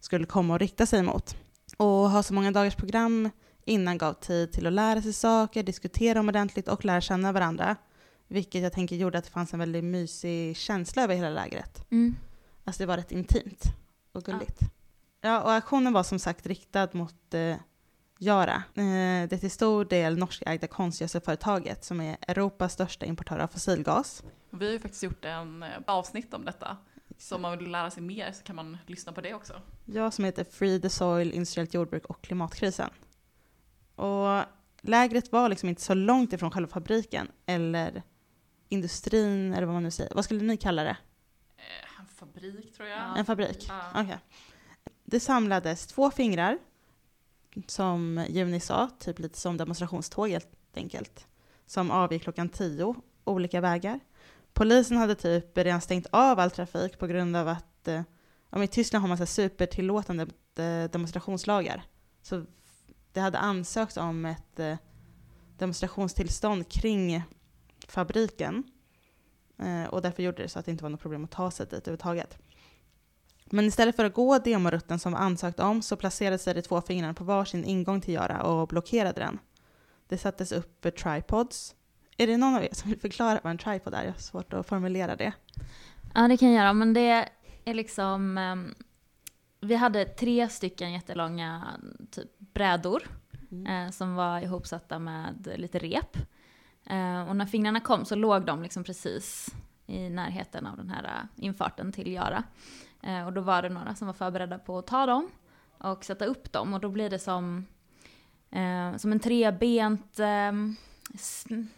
skulle 0.00 0.26
komma 0.26 0.54
att 0.54 0.60
rikta 0.60 0.86
sig 0.86 1.02
mot. 1.02 1.36
Och 1.76 1.86
ha 1.86 2.22
så 2.22 2.34
många 2.34 2.50
dagars 2.50 2.76
program 2.76 3.30
innan 3.68 3.98
gav 3.98 4.12
tid 4.12 4.52
till 4.52 4.66
att 4.66 4.72
lära 4.72 5.02
sig 5.02 5.12
saker, 5.12 5.62
diskutera 5.62 6.14
dem 6.14 6.28
ordentligt 6.28 6.68
och 6.68 6.84
lära 6.84 7.00
känna 7.00 7.32
varandra. 7.32 7.76
Vilket 8.28 8.62
jag 8.62 8.72
tänker 8.72 8.96
gjorde 8.96 9.18
att 9.18 9.24
det 9.24 9.30
fanns 9.30 9.52
en 9.52 9.58
väldigt 9.58 9.84
mysig 9.84 10.56
känsla 10.56 11.02
över 11.02 11.14
hela 11.14 11.30
lägret. 11.30 11.90
Mm. 11.90 12.16
Alltså 12.64 12.82
det 12.82 12.86
var 12.86 12.96
rätt 12.96 13.12
intimt 13.12 13.62
och 14.12 14.24
gulligt. 14.24 14.60
Ja, 15.20 15.42
och 15.42 15.52
aktionen 15.52 15.92
var 15.92 16.02
som 16.02 16.18
sagt 16.18 16.46
riktad 16.46 16.88
mot 16.92 17.34
eh, 17.34 17.56
Yara. 18.18 18.54
Eh, 18.54 19.28
det 19.28 19.32
är 19.32 19.38
till 19.38 19.50
stor 19.50 19.84
del 19.84 20.18
norskägda 20.18 20.66
konstgödselföretaget 20.66 21.84
som 21.84 22.00
är 22.00 22.16
Europas 22.28 22.72
största 22.72 23.06
importör 23.06 23.38
av 23.38 23.48
fossilgas. 23.48 24.22
Vi 24.50 24.66
har 24.66 24.72
ju 24.72 24.80
faktiskt 24.80 25.02
gjort 25.02 25.24
en 25.24 25.62
eh, 25.62 25.68
avsnitt 25.86 26.34
om 26.34 26.44
detta. 26.44 26.76
Så 27.18 27.34
om 27.34 27.42
man 27.42 27.58
vill 27.58 27.70
lära 27.70 27.90
sig 27.90 28.02
mer 28.02 28.32
så 28.32 28.42
kan 28.42 28.56
man 28.56 28.78
lyssna 28.86 29.12
på 29.12 29.20
det 29.20 29.34
också. 29.34 29.62
Ja, 29.84 30.10
som 30.10 30.24
heter 30.24 30.44
Free 30.44 30.80
the 30.80 30.90
Soil, 30.90 31.32
industriellt 31.32 31.74
jordbruk 31.74 32.06
och 32.06 32.22
klimatkrisen. 32.22 32.90
Och 33.98 34.44
lägret 34.80 35.32
var 35.32 35.48
liksom 35.48 35.68
inte 35.68 35.82
så 35.82 35.94
långt 35.94 36.32
ifrån 36.32 36.50
själva 36.50 36.68
fabriken 36.68 37.28
eller 37.46 38.02
industrin 38.68 39.54
eller 39.54 39.66
vad 39.66 39.74
man 39.74 39.82
nu 39.82 39.90
säger. 39.90 40.14
Vad 40.14 40.24
skulle 40.24 40.42
ni 40.42 40.56
kalla 40.56 40.82
det? 40.82 40.96
Eh, 41.56 42.00
en 42.00 42.06
fabrik 42.06 42.74
tror 42.76 42.88
jag. 42.88 42.98
Ja. 42.98 43.16
En 43.16 43.24
fabrik? 43.24 43.66
Ja. 43.68 43.80
Okej. 43.94 44.18
Det 45.04 45.20
samlades 45.20 45.86
två 45.86 46.10
fingrar, 46.10 46.58
som 47.66 48.26
Juni 48.28 48.60
sa, 48.60 48.90
typ 48.98 49.18
lite 49.18 49.38
som 49.38 49.56
demonstrationståg 49.56 50.28
helt 50.28 50.48
enkelt, 50.74 51.26
som 51.66 51.90
avgick 51.90 52.22
klockan 52.22 52.48
tio, 52.48 52.94
olika 53.24 53.60
vägar. 53.60 54.00
Polisen 54.52 54.96
hade 54.96 55.14
typ 55.14 55.58
redan 55.58 55.80
stängt 55.80 56.06
av 56.10 56.38
all 56.38 56.50
trafik 56.50 56.98
på 56.98 57.06
grund 57.06 57.36
av 57.36 57.48
att 57.48 57.88
eh, 57.88 57.94
ja, 57.94 58.02
men 58.50 58.62
i 58.62 58.68
Tyskland 58.68 59.02
har 59.02 59.08
man 59.08 59.18
så 59.18 59.26
supertillåtande 59.26 60.22
eh, 60.56 60.90
demonstrationslagar. 60.90 61.82
Så 62.22 62.44
det 63.18 63.22
hade 63.22 63.38
ansökts 63.38 63.96
om 63.96 64.24
ett 64.24 64.60
eh, 64.60 64.76
demonstrationstillstånd 65.58 66.68
kring 66.68 67.22
fabriken 67.88 68.64
eh, 69.58 69.84
och 69.84 70.02
därför 70.02 70.22
gjorde 70.22 70.42
det 70.42 70.48
så 70.48 70.58
att 70.58 70.64
det 70.64 70.70
inte 70.70 70.82
var 70.82 70.90
något 70.90 71.00
problem 71.00 71.24
att 71.24 71.30
ta 71.30 71.50
sig 71.50 71.66
dit 71.66 71.72
överhuvudtaget. 71.72 72.38
Men 73.44 73.64
istället 73.64 73.96
för 73.96 74.04
att 74.04 74.14
gå 74.14 74.38
demorutten 74.38 74.98
som 74.98 75.12
var 75.12 75.20
ansökt 75.20 75.60
om 75.60 75.82
så 75.82 75.96
placerade 75.96 76.38
sig 76.38 76.54
de 76.54 76.62
två 76.62 76.80
fingrarna 76.80 77.14
på 77.14 77.24
varsin 77.24 77.64
ingång 77.64 78.00
till 78.00 78.14
Göra 78.14 78.42
och 78.42 78.68
blockerade 78.68 79.20
den. 79.20 79.38
Det 80.08 80.18
sattes 80.18 80.52
upp 80.52 80.96
tripods. 80.96 81.74
Är 82.16 82.26
det 82.26 82.36
någon 82.36 82.54
av 82.54 82.62
er 82.62 82.68
som 82.72 82.90
vill 82.90 83.00
förklara 83.00 83.40
vad 83.42 83.50
en 83.50 83.58
tripod 83.58 83.94
är? 83.94 84.04
Jag 84.04 84.12
har 84.12 84.18
svårt 84.18 84.52
att 84.52 84.66
formulera 84.66 85.16
det. 85.16 85.32
Ja, 86.14 86.28
det 86.28 86.36
kan 86.36 86.52
jag 86.52 86.62
göra. 86.62 86.72
Men 86.72 86.94
det 86.94 87.28
är 87.64 87.74
liksom... 87.74 88.38
Ehm, 88.38 88.74
ehm, 89.60 89.68
vi 89.68 89.74
hade 89.74 90.04
tre 90.04 90.48
stycken 90.48 90.92
jättelånga 90.92 91.66
typ 92.10 92.38
brädor 92.38 93.02
eh, 93.68 93.90
som 93.90 94.14
var 94.14 94.40
ihopsatta 94.40 94.98
med 94.98 95.48
lite 95.56 95.78
rep. 95.78 96.16
Eh, 96.86 97.28
och 97.28 97.36
när 97.36 97.46
fingrarna 97.46 97.80
kom 97.80 98.04
så 98.04 98.14
låg 98.14 98.44
de 98.44 98.62
liksom 98.62 98.84
precis 98.84 99.54
i 99.86 100.08
närheten 100.10 100.66
av 100.66 100.76
den 100.76 100.90
här 100.90 101.04
eh, 101.04 101.44
infarten 101.44 101.92
till 101.92 102.08
Yara. 102.12 102.42
Eh, 103.02 103.26
och 103.26 103.32
då 103.32 103.40
var 103.40 103.62
det 103.62 103.68
några 103.68 103.94
som 103.94 104.06
var 104.06 104.14
förberedda 104.14 104.58
på 104.58 104.78
att 104.78 104.86
ta 104.86 105.06
dem 105.06 105.30
och 105.78 106.04
sätta 106.04 106.24
upp 106.24 106.52
dem. 106.52 106.74
Och 106.74 106.80
då 106.80 106.88
blir 106.88 107.10
det 107.10 107.18
som, 107.18 107.66
eh, 108.50 108.96
som 108.96 109.12
en 109.12 109.20
trebent 109.20 110.18
eh, 110.18 110.52
s- 110.52 110.87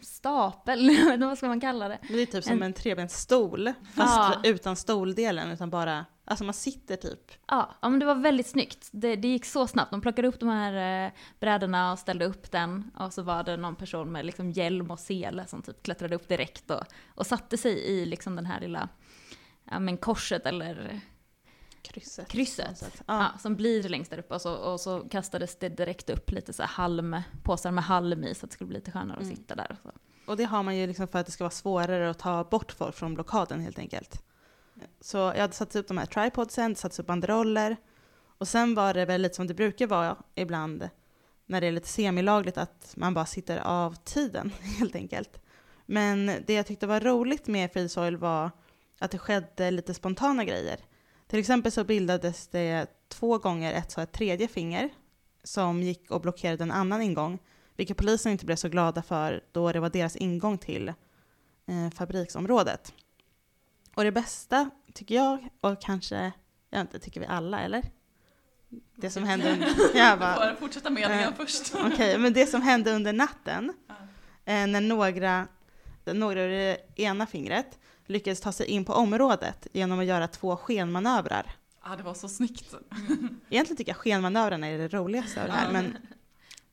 stapel, 0.01 0.89
vad 1.19 1.37
ska 1.37 1.47
man 1.47 1.59
kalla 1.59 1.87
det? 1.87 1.97
Men 2.01 2.15
det 2.17 2.21
är 2.21 2.25
typ 2.25 2.43
som 2.43 2.53
En- 2.53 2.63
en 2.63 2.73
trebent 2.73 3.11
stol, 3.11 3.73
fast 3.93 4.17
Ja. 4.17 4.41
utan 4.43 4.75
stoldelen, 4.75 5.51
utan 5.51 5.69
bara, 5.69 6.05
alltså 6.25 6.43
man 6.43 6.53
sitter 6.53 6.95
typ. 6.95 7.31
Ja, 7.47 7.71
ja 7.81 7.89
men 7.89 7.99
det 7.99 8.05
var 8.05 8.15
väldigt 8.15 8.47
snyggt. 8.47 8.89
Det, 8.91 9.15
det 9.15 9.27
gick 9.27 9.45
så 9.45 9.67
snabbt. 9.67 9.91
De 9.91 10.01
plockade 10.01 10.27
upp 10.27 10.39
de 10.39 10.49
här 10.49 11.05
eh, 11.05 11.11
brädorna 11.39 11.91
och 11.91 11.99
ställde 11.99 12.25
upp 12.25 12.51
den. 12.51 12.91
Och 12.99 13.13
så 13.13 13.21
var 13.21 13.43
det 13.43 13.57
någon 13.57 13.75
person 13.75 14.11
med 14.11 14.25
liksom 14.25 14.51
hjälm 14.51 14.91
och 14.91 14.99
sele 14.99 15.45
som 15.47 15.61
typ 15.61 15.83
klättrade 15.83 16.15
upp 16.15 16.27
direkt 16.27 16.71
och, 16.71 16.83
och 17.15 17.27
satte 17.27 17.57
sig 17.57 17.73
i 17.79 18.05
liksom 18.05 18.35
den 18.35 18.45
här 18.45 18.59
lilla 18.59 18.89
ja, 19.71 19.79
men 19.79 19.97
korset 19.97 20.45
eller 20.45 21.01
Krysset. 21.91 22.27
Krysset. 22.27 22.77
sätt. 22.77 23.01
ja. 23.07 23.19
Ja. 23.33 23.39
som 23.39 23.55
blir 23.55 23.89
längst 23.89 24.11
där 24.11 24.19
uppe. 24.19 24.33
Och 24.33 24.41
så, 24.41 24.53
och 24.55 24.79
så 24.79 24.99
kastades 24.99 25.55
det 25.59 25.69
direkt 25.69 26.09
upp 26.09 26.31
lite 26.31 26.53
så 26.53 26.63
här 26.63 26.69
halm, 26.69 27.21
påsar 27.43 27.71
med 27.71 27.83
halm 27.83 28.23
i 28.23 28.35
så 28.35 28.45
att 28.45 28.49
det 28.49 28.53
skulle 28.53 28.67
bli 28.67 28.77
lite 28.77 28.91
skönare 28.91 29.17
att 29.17 29.23
Mm. 29.23 29.35
sitta 29.35 29.55
där. 29.55 29.77
Och. 29.83 29.91
Och 30.25 30.37
det 30.37 30.43
har 30.43 30.63
man 30.63 30.77
ju 30.77 30.87
liksom 30.87 31.07
för 31.07 31.19
att 31.19 31.25
det 31.25 31.31
ska 31.31 31.43
vara 31.43 31.51
svårare 31.51 32.09
att 32.09 32.19
ta 32.19 32.43
bort 32.43 32.71
folk 32.71 32.95
från 32.95 33.13
blockaden 33.13 33.59
helt 33.61 33.79
enkelt. 33.79 34.23
Så 35.01 35.17
jag 35.17 35.37
hade 35.37 35.53
satt 35.53 35.75
upp 35.75 35.87
de 35.87 35.97
här 35.97 36.05
tripodsen, 36.05 36.75
satt 36.75 36.99
upp 36.99 37.07
banderoller 37.07 37.77
och 38.37 38.47
sen 38.47 38.75
var 38.75 38.93
det 38.93 39.05
väl 39.05 39.21
lite 39.21 39.35
som 39.35 39.47
det 39.47 39.53
brukar 39.53 39.87
vara 39.87 40.17
ibland 40.35 40.89
när 41.45 41.61
det 41.61 41.67
är 41.67 41.71
lite 41.71 41.87
semilagligt 41.87 42.57
att 42.57 42.93
man 42.97 43.13
bara 43.13 43.25
sitter 43.25 43.57
av 43.57 43.95
tiden 43.95 44.51
helt 44.61 44.95
enkelt. 44.95 45.41
Men 45.85 46.25
det 46.47 46.53
jag 46.53 46.65
tyckte 46.65 46.87
var 46.87 46.99
roligt 46.99 47.47
med 47.47 47.71
Free 47.73 47.89
Soil 47.89 48.17
var 48.17 48.51
att 48.99 49.11
det 49.11 49.17
skedde 49.17 49.71
lite 49.71 49.93
spontana 49.93 50.45
grejer. 50.45 50.79
Till 51.31 51.39
exempel 51.39 51.71
så 51.71 51.83
bildades 51.83 52.47
det 52.47 52.87
två 53.07 53.37
gånger 53.37 53.73
ett 53.73 53.91
så 53.91 54.01
ett 54.01 54.11
tredje 54.11 54.47
finger 54.47 54.89
som 55.43 55.83
gick 55.83 56.11
och 56.11 56.21
blockerade 56.21 56.63
en 56.63 56.71
annan 56.71 57.01
ingång, 57.01 57.39
vilket 57.75 57.97
polisen 57.97 58.31
inte 58.31 58.45
blev 58.45 58.55
så 58.55 58.69
glada 58.69 59.01
för 59.01 59.43
då 59.51 59.71
det 59.71 59.79
var 59.79 59.89
deras 59.89 60.15
ingång 60.15 60.57
till 60.57 60.87
eh, 60.87 61.89
fabriksområdet. 61.95 62.93
Och 63.95 64.03
det 64.03 64.11
bästa 64.11 64.69
tycker 64.93 65.15
jag, 65.15 65.49
och 65.61 65.81
kanske, 65.81 66.31
jag 66.69 66.81
inte, 66.81 66.99
tycker 66.99 67.19
vi 67.19 67.25
alla 67.25 67.61
eller? 67.61 67.83
Det 68.95 69.09
som 69.09 69.23
hände 69.23 69.51
under, 69.51 69.69
jag 69.95 70.19
bara, 70.19 70.35
Bara 70.35 70.55
fortsätta 70.55 70.89
meningen 70.89 71.19
Eh, 71.19 71.35
först. 71.37 71.73
Okej, 71.75 72.17
men 72.17 72.33
det 72.33 72.45
som 72.45 72.61
hände 72.61 72.91
under 72.91 73.13
natten, 73.13 73.73
eh, 74.45 74.67
när 74.67 74.81
några, 74.81 75.47
några 76.05 76.41
ur 76.41 76.49
det 76.49 76.77
ena 76.95 77.25
fingret 77.27 77.79
lyckades 78.05 78.41
ta 78.41 78.51
sig 78.51 78.65
in 78.65 78.85
på 78.85 78.93
området 78.93 79.67
genom 79.73 79.99
att 79.99 80.05
göra 80.05 80.27
två 80.27 80.57
skenmanövrar. 80.57 81.55
Ja, 81.83 81.95
det 81.95 82.03
var 82.03 82.13
så 82.13 82.29
snyggt. 82.29 82.75
Egentligen 83.49 83.77
tycker 83.77 83.89
jag 83.89 83.97
skenmanövrarna 83.97 84.67
är 84.67 84.77
det 84.77 84.87
roligaste 84.87 85.41
av 85.41 85.47
det 85.47 85.53
här, 85.53 85.71
men 85.71 85.97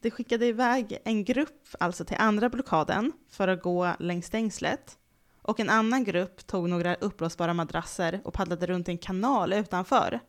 det 0.00 0.11
skickade 0.11 0.47
iväg 0.47 0.99
en 1.04 1.25
grupp 1.25 1.68
alltså 1.80 2.04
till 2.04 2.16
andra 2.20 2.49
blockaden 2.49 3.12
för 3.30 3.49
att 3.49 3.62
gå 3.62 3.92
längs 3.99 4.26
stängslet. 4.26 4.99
Och 5.42 5.61
en 5.61 5.70
annan 5.70 6.04
grupp 6.04 6.47
tog 6.47 6.68
några 6.68 6.94
uppblåsbara 6.94 7.54
madrasser 7.54 8.20
och 8.25 8.35
paddlade 8.35 8.66
runt 8.66 8.88
i 8.88 8.90
en 8.90 8.99
kanal 8.99 9.52
utanför. 9.52 10.20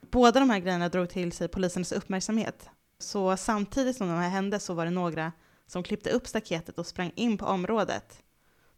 Båda 0.00 0.40
de 0.40 0.50
här 0.50 0.58
grejerna 0.58 0.88
drog 0.88 1.10
till 1.10 1.32
sig 1.32 1.48
polisens 1.48 1.92
uppmärksamhet. 1.92 2.68
Så 2.98 3.36
samtidigt 3.36 3.96
som 3.96 4.08
de 4.08 4.14
här 4.14 4.28
hände 4.28 4.60
så 4.60 4.74
var 4.74 4.84
det 4.84 4.90
några 4.90 5.32
som 5.66 5.82
klippte 5.82 6.10
upp 6.10 6.26
staketet 6.26 6.78
och 6.78 6.86
sprang 6.86 7.12
in 7.14 7.38
på 7.38 7.46
området. 7.46 8.22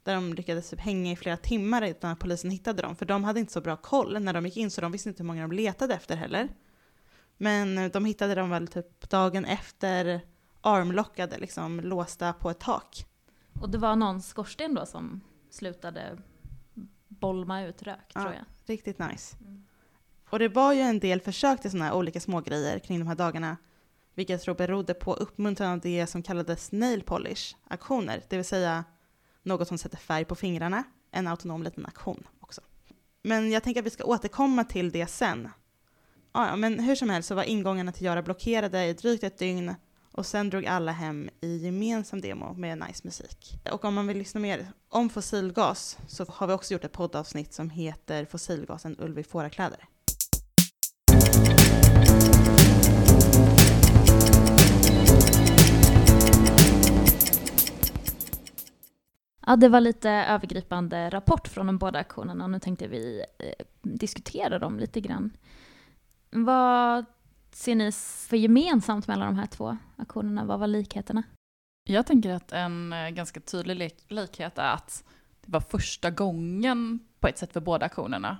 Där 0.07 0.15
de 0.15 0.33
lyckades 0.33 0.69
typ 0.69 0.79
hänga 0.79 1.11
i 1.11 1.15
flera 1.15 1.37
timmar 1.37 1.81
utan 1.81 2.11
att 2.11 2.19
polisen 2.19 2.51
hittade 2.51 2.81
dem. 2.81 2.95
För 2.95 3.05
de 3.05 3.23
hade 3.23 3.39
inte 3.39 3.53
så 3.53 3.61
bra 3.61 3.77
koll 3.77 4.19
när 4.23 4.33
de 4.33 4.45
gick 4.45 4.57
in 4.57 4.71
så 4.71 4.81
de 4.81 4.91
visste 4.91 5.09
inte 5.09 5.23
hur 5.23 5.27
många 5.27 5.41
de 5.41 5.51
letade 5.51 5.93
efter 5.93 6.15
heller. 6.15 6.49
Men 7.37 7.77
eh, 7.77 7.91
de 7.91 8.05
hittade 8.05 8.35
dem 8.35 8.49
väl 8.49 8.67
typ 8.67 9.09
dagen 9.09 9.45
efter 9.45 10.21
armlockade, 10.61 11.37
liksom 11.37 11.79
låsta 11.79 12.33
på 12.33 12.49
ett 12.49 12.59
tak. 12.59 13.05
Och 13.61 13.69
det 13.69 13.77
var 13.77 13.95
någon 13.95 14.21
skorsten 14.21 14.75
då 14.75 14.85
som 14.85 15.21
slutade 15.49 16.17
bolma 17.07 17.63
ut 17.63 17.83
rök, 17.83 18.11
Ja. 18.13 18.21
tror 18.21 18.33
jag. 18.33 18.45
Riktigt 18.65 18.99
nice. 18.99 19.37
Mm. 19.41 19.65
Och 20.29 20.39
det 20.39 20.47
var 20.47 20.73
ju 20.73 20.81
en 20.81 20.99
del 20.99 21.21
försök 21.21 21.61
till 21.61 21.71
sådana 21.71 21.85
här 21.85 21.93
olika 21.93 22.19
smågrejer 22.19 22.79
kring 22.79 22.99
de 22.99 23.07
här 23.07 23.15
dagarna, 23.15 23.57
vilket 24.15 24.33
jag 24.33 24.41
tror 24.41 24.55
berodde 24.55 24.93
på 24.93 25.13
uppmuntran 25.13 25.71
av 25.71 25.79
det 25.79 26.07
som 26.07 26.23
kallades 26.23 26.71
nail 26.71 27.03
polish-aktioner, 27.03 28.23
det 28.29 28.35
vill 28.35 28.45
säga 28.45 28.83
något 29.47 29.67
som 29.67 29.77
sätter 29.77 29.97
färg 29.97 30.25
på 30.25 30.35
fingrarna, 30.35 30.83
en 31.11 31.27
autonom 31.27 31.63
liten 31.63 31.85
aktion 31.85 32.27
också. 32.39 32.61
Men 33.23 33.51
jag 33.51 33.63
tänker 33.63 33.81
att 33.81 33.85
vi 33.85 33.89
ska 33.89 34.03
återkomma 34.03 34.63
till 34.63 34.91
det 34.91 35.07
sen. 35.07 35.49
Ja, 36.33 36.47
ja, 36.47 36.55
men 36.55 36.79
hur 36.79 36.95
som 36.95 37.09
helst 37.09 37.29
så 37.29 37.35
var 37.35 37.43
ingångarna 37.43 37.91
till 37.91 38.05
Göra 38.05 38.21
blockerade 38.21 38.85
i 38.85 38.93
drygt 38.93 39.23
ett 39.23 39.37
dygn 39.37 39.75
och 40.11 40.25
sen 40.25 40.49
drog 40.49 40.65
alla 40.65 40.91
hem 40.91 41.29
i 41.41 41.57
gemensam 41.57 42.21
demo 42.21 42.53
med 42.53 42.77
nice 42.77 43.01
musik. 43.03 43.59
Och 43.71 43.85
om 43.85 43.93
man 43.93 44.07
vill 44.07 44.17
lyssna 44.17 44.39
mer 44.39 44.67
om 44.89 45.09
fossilgas 45.09 45.97
så 46.07 46.25
har 46.25 46.47
vi 46.47 46.53
också 46.53 46.73
gjort 46.73 46.83
ett 46.83 46.91
poddavsnitt 46.91 47.53
som 47.53 47.69
heter 47.69 48.25
Fossilgasen 48.25 48.95
Ulv 48.99 49.19
i 49.19 49.23
fårakläder. 49.23 49.85
Ja, 59.49 59.55
det 59.55 59.69
var 59.69 59.81
lite 59.81 60.09
övergripande 60.09 61.09
rapport 61.09 61.47
från 61.47 61.67
de 61.67 61.77
båda 61.77 61.99
aktionerna 61.99 62.43
och 62.43 62.49
nu 62.49 62.59
tänkte 62.59 62.87
vi 62.87 63.23
eh, 63.39 63.65
diskutera 63.81 64.59
dem 64.59 64.79
lite 64.79 65.01
grann. 65.01 65.31
Vad 66.29 67.05
ser 67.51 67.75
ni 67.75 67.91
för 68.29 68.37
gemensamt 68.37 69.07
mellan 69.07 69.27
de 69.27 69.39
här 69.39 69.45
två 69.47 69.77
aktionerna? 69.95 70.45
Vad 70.45 70.59
var 70.59 70.67
likheterna? 70.67 71.23
Jag 71.89 72.05
tänker 72.05 72.29
att 72.33 72.51
en 72.51 72.93
eh, 72.93 73.09
ganska 73.09 73.39
tydlig 73.39 73.75
lik- 73.75 74.05
likhet 74.11 74.57
är 74.57 74.73
att 74.73 75.03
det 75.41 75.51
var 75.51 75.59
första 75.61 76.11
gången 76.11 76.99
på 77.19 77.27
ett 77.27 77.37
sätt 77.37 77.53
för 77.53 77.61
båda 77.61 77.85
aktionerna. 77.85 78.37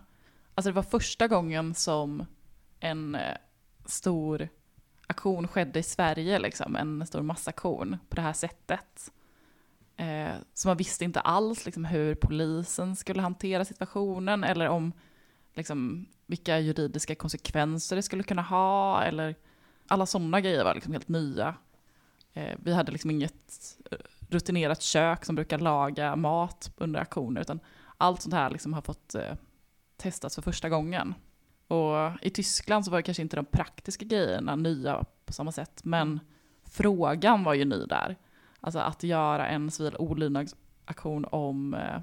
Alltså 0.56 0.70
det 0.70 0.76
var 0.76 0.84
första 0.84 1.28
gången 1.28 1.74
som 1.76 2.26
en 2.80 3.16
eh, 3.16 3.38
stor 3.86 4.50
aktion 5.08 5.48
skedde 5.48 5.80
i 5.80 5.84
Sverige, 5.84 6.40
liksom, 6.40 6.76
en 6.76 7.08
stor 7.08 7.22
massaktion 7.22 7.98
på 8.10 8.16
det 8.16 8.22
här 8.22 8.34
sättet. 8.34 9.12
Eh, 9.98 10.36
så 10.54 10.68
man 10.68 10.78
visste 10.78 11.06
inte 11.06 11.20
alls 11.20 11.66
liksom, 11.66 11.86
hur 11.86 12.16
polisen 12.16 12.96
skulle 12.96 13.22
hantera 13.22 13.66
situationen 13.66 14.44
eller 14.44 14.70
om 14.70 14.94
liksom, 15.54 16.06
vilka 16.26 16.60
juridiska 16.60 17.16
konsekvenser 17.16 17.96
det 17.96 18.04
skulle 18.04 18.24
kunna 18.24 18.42
ha 18.42 19.04
eller 19.04 19.36
alla 19.88 20.06
sådana 20.06 20.42
grejer 20.42 20.64
var 20.64 20.74
liksom 20.74 20.94
helt 20.94 21.08
nya. 21.08 21.56
Eh, 22.34 22.58
vi 22.64 22.74
hade 22.74 22.92
liksom 22.92 23.12
inget 23.12 23.78
eh, 23.92 23.98
rutinerat 24.30 24.82
kök 24.82 25.26
som 25.26 25.36
brukar 25.36 25.60
laga 25.60 26.16
mat 26.16 26.72
under 26.78 27.00
aktioner, 27.00 27.42
utan 27.42 27.60
allt 27.98 28.22
sånt 28.22 28.34
här 28.34 28.50
liksom 28.50 28.74
har 28.74 28.82
fått 28.82 29.16
eh, 29.16 29.34
testas 29.98 30.36
för 30.36 30.42
första 30.42 30.70
gången. 30.70 31.14
Och 31.68 32.12
i 32.22 32.30
Tyskland 32.30 32.86
så 32.86 32.92
var 32.92 32.98
det 32.98 33.04
kanske 33.04 33.24
inte 33.24 33.36
de 33.36 33.46
praktiska 33.46 34.06
grejerna 34.06 34.56
nya 34.56 35.06
på 35.26 35.34
samma 35.34 35.52
sätt, 35.52 35.82
men 35.84 36.20
frågan 36.64 37.44
var 37.44 37.54
ju 37.54 37.66
ny 37.66 37.86
där. 37.86 38.18
Alltså 38.68 38.80
att 38.80 39.04
göra 39.04 39.48
en 39.48 39.72
civil 39.72 39.96
olydnadsaktion 40.00 41.26
om 41.32 41.74
eh, 41.74 42.02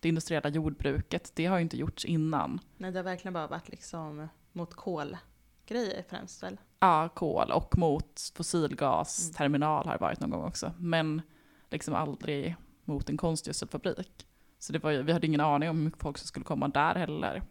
det 0.00 0.08
industriella 0.08 0.48
jordbruket, 0.48 1.32
det 1.34 1.46
har 1.46 1.56
ju 1.56 1.62
inte 1.62 1.76
gjorts 1.76 2.04
innan. 2.04 2.60
Nej, 2.76 2.92
det 2.92 2.98
har 2.98 3.04
verkligen 3.04 3.32
bara 3.32 3.46
varit 3.46 3.68
liksom 3.68 4.28
mot 4.52 4.74
kolgrejer 4.74 6.04
främst 6.08 6.42
väl? 6.42 6.60
Ja, 6.80 7.08
kol 7.14 7.50
och 7.50 7.78
mot 7.78 8.32
fossilgasterminal 8.34 9.86
har 9.86 9.92
det 9.92 10.00
varit 10.00 10.20
någon 10.20 10.30
gång 10.30 10.44
också. 10.44 10.72
Men 10.78 11.22
liksom 11.70 11.94
aldrig 11.94 12.56
mot 12.84 13.10
en 13.10 13.16
konstgödselfabrik. 13.16 14.26
Så 14.58 14.72
det 14.72 14.78
var 14.78 14.90
ju, 14.90 15.02
vi 15.02 15.12
hade 15.12 15.26
ingen 15.26 15.40
aning 15.40 15.70
om 15.70 15.76
hur 15.76 15.84
mycket 15.84 16.02
folk 16.02 16.18
som 16.18 16.26
skulle 16.26 16.44
komma 16.44 16.68
där 16.68 16.94
heller. 16.94 17.42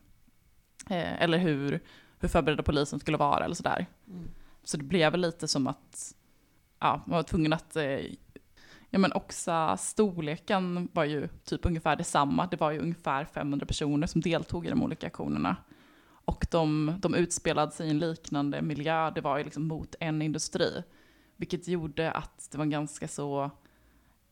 Eh, 0.90 1.22
eller 1.24 1.38
hur, 1.38 1.84
hur 2.20 2.28
förberedda 2.28 2.64
polisen 2.64 3.00
skulle 3.00 3.18
vara 3.18 3.46
eller 3.46 3.56
sådär. 3.56 3.86
Mm. 4.08 4.30
Så 4.64 4.78
det 4.78 4.84
blev 4.84 5.12
väl 5.12 5.22
lite 5.22 5.48
som 5.48 5.68
att 5.68 6.16
ja, 6.80 7.02
man 7.06 7.16
var 7.16 7.24
tvungen 7.24 7.54
att 7.54 7.76
eh, 7.76 8.00
Ja 8.96 9.00
men 9.00 9.14
också 9.14 9.78
storleken 9.80 10.90
var 10.94 11.04
ju 11.04 11.28
typ 11.28 11.66
ungefär 11.66 11.96
detsamma. 11.96 12.48
Det 12.48 12.60
var 12.60 12.72
ju 12.72 12.80
ungefär 12.80 13.26
500 13.26 13.66
personer 13.66 14.08
som 14.08 14.22
deltog 14.22 14.66
i 14.66 14.70
de 14.70 14.84
olika 14.84 15.08
aktionerna. 15.08 15.56
Och 16.26 16.46
de, 16.52 16.96
de 17.00 17.16
utspelade 17.16 17.72
sig 17.72 17.88
i 17.88 17.90
en 17.90 18.00
liknande 18.00 18.62
miljö, 18.62 19.12
det 19.12 19.22
var 19.22 19.38
ju 19.38 19.44
liksom 19.44 19.68
mot 19.68 19.96
en 20.00 20.22
industri. 20.22 20.84
Vilket 21.36 21.68
gjorde 21.68 22.12
att 22.12 22.48
det 22.52 22.58
var 22.58 22.66
en 22.66 22.70
ganska 22.70 23.08
så 23.08 23.52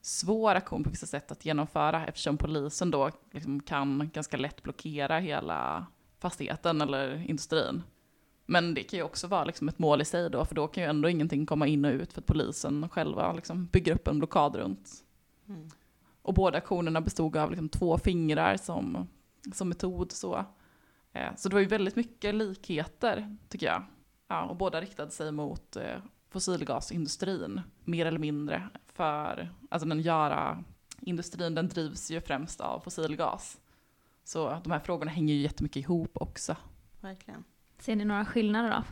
svår 0.02 0.56
aktion 0.56 0.84
på 0.84 0.90
vissa 0.90 1.08
sätt 1.08 1.32
att 1.32 1.46
genomföra 1.46 2.06
eftersom 2.06 2.38
polisen 2.38 2.92
då 2.92 3.12
liksom 3.32 3.60
kan 3.60 4.10
ganska 4.14 4.38
lätt 4.38 4.64
blockera 4.64 5.20
hela 5.20 5.86
fastigheten 6.20 6.82
eller 6.82 7.30
industrin. 7.30 7.84
Men 8.46 8.74
det 8.74 8.84
kan 8.84 8.98
ju 8.98 9.04
också 9.04 9.28
vara 9.28 9.44
liksom 9.44 9.70
ett 9.70 9.80
mål 9.80 10.02
i 10.02 10.06
sig 10.06 10.30
då, 10.30 10.46
för 10.46 10.56
då 10.56 10.68
kan 10.68 10.84
ju 10.84 10.90
ändå 10.90 11.10
ingenting 11.10 11.46
komma 11.46 11.68
in 11.68 11.86
och 11.86 11.92
ut 11.92 12.14
för 12.14 12.22
att 12.22 12.28
polisen 12.28 12.90
själva 12.90 13.34
liksom 13.34 13.66
bygger 13.66 13.96
upp 13.96 14.08
en 14.08 14.18
blockad 14.18 14.56
runt. 14.56 15.04
Mm. 15.48 15.70
Och 16.22 16.34
båda 16.34 16.58
aktionerna 16.58 17.02
bestod 17.02 17.38
av 17.38 17.50
liksom 17.50 17.70
två 17.70 17.98
fingrar 17.98 18.58
som, 18.58 19.08
som 19.54 19.70
metod. 19.70 20.12
Så. 20.12 20.46
Eh, 21.14 21.36
så 21.36 21.50
det 21.50 21.56
var 21.56 21.62
ju 21.62 21.68
väldigt 21.68 21.96
mycket 21.96 22.36
likheter, 22.36 23.38
tycker 23.50 23.66
jag. 23.66 23.84
Ja, 24.28 24.44
och 24.44 24.56
båda 24.56 24.82
riktade 24.82 25.12
sig 25.12 25.32
mot 25.32 25.76
eh, 25.76 25.98
fossilgasindustrin, 26.30 27.62
mer 27.84 28.06
eller 28.06 28.20
mindre. 28.20 28.70
För 28.88 29.50
alltså 29.70 29.88
den 29.88 30.02
göra 30.02 30.64
industrin 31.00 31.56
den 31.56 31.68
drivs 31.68 32.12
ju 32.12 32.22
främst 32.22 32.62
av 32.62 32.80
fossilgas. 32.80 33.60
Så 34.24 34.60
de 34.64 34.72
här 34.72 34.80
frågorna 34.80 35.12
hänger 35.12 35.34
ju 35.34 35.42
jättemycket 35.42 35.84
ihop 35.84 36.12
också. 36.14 36.56
Verkligen. 37.02 37.44
Ser 37.84 37.96
ni 37.96 38.06
några 38.06 38.26
skillnader 38.26 38.70
då? 38.70 38.84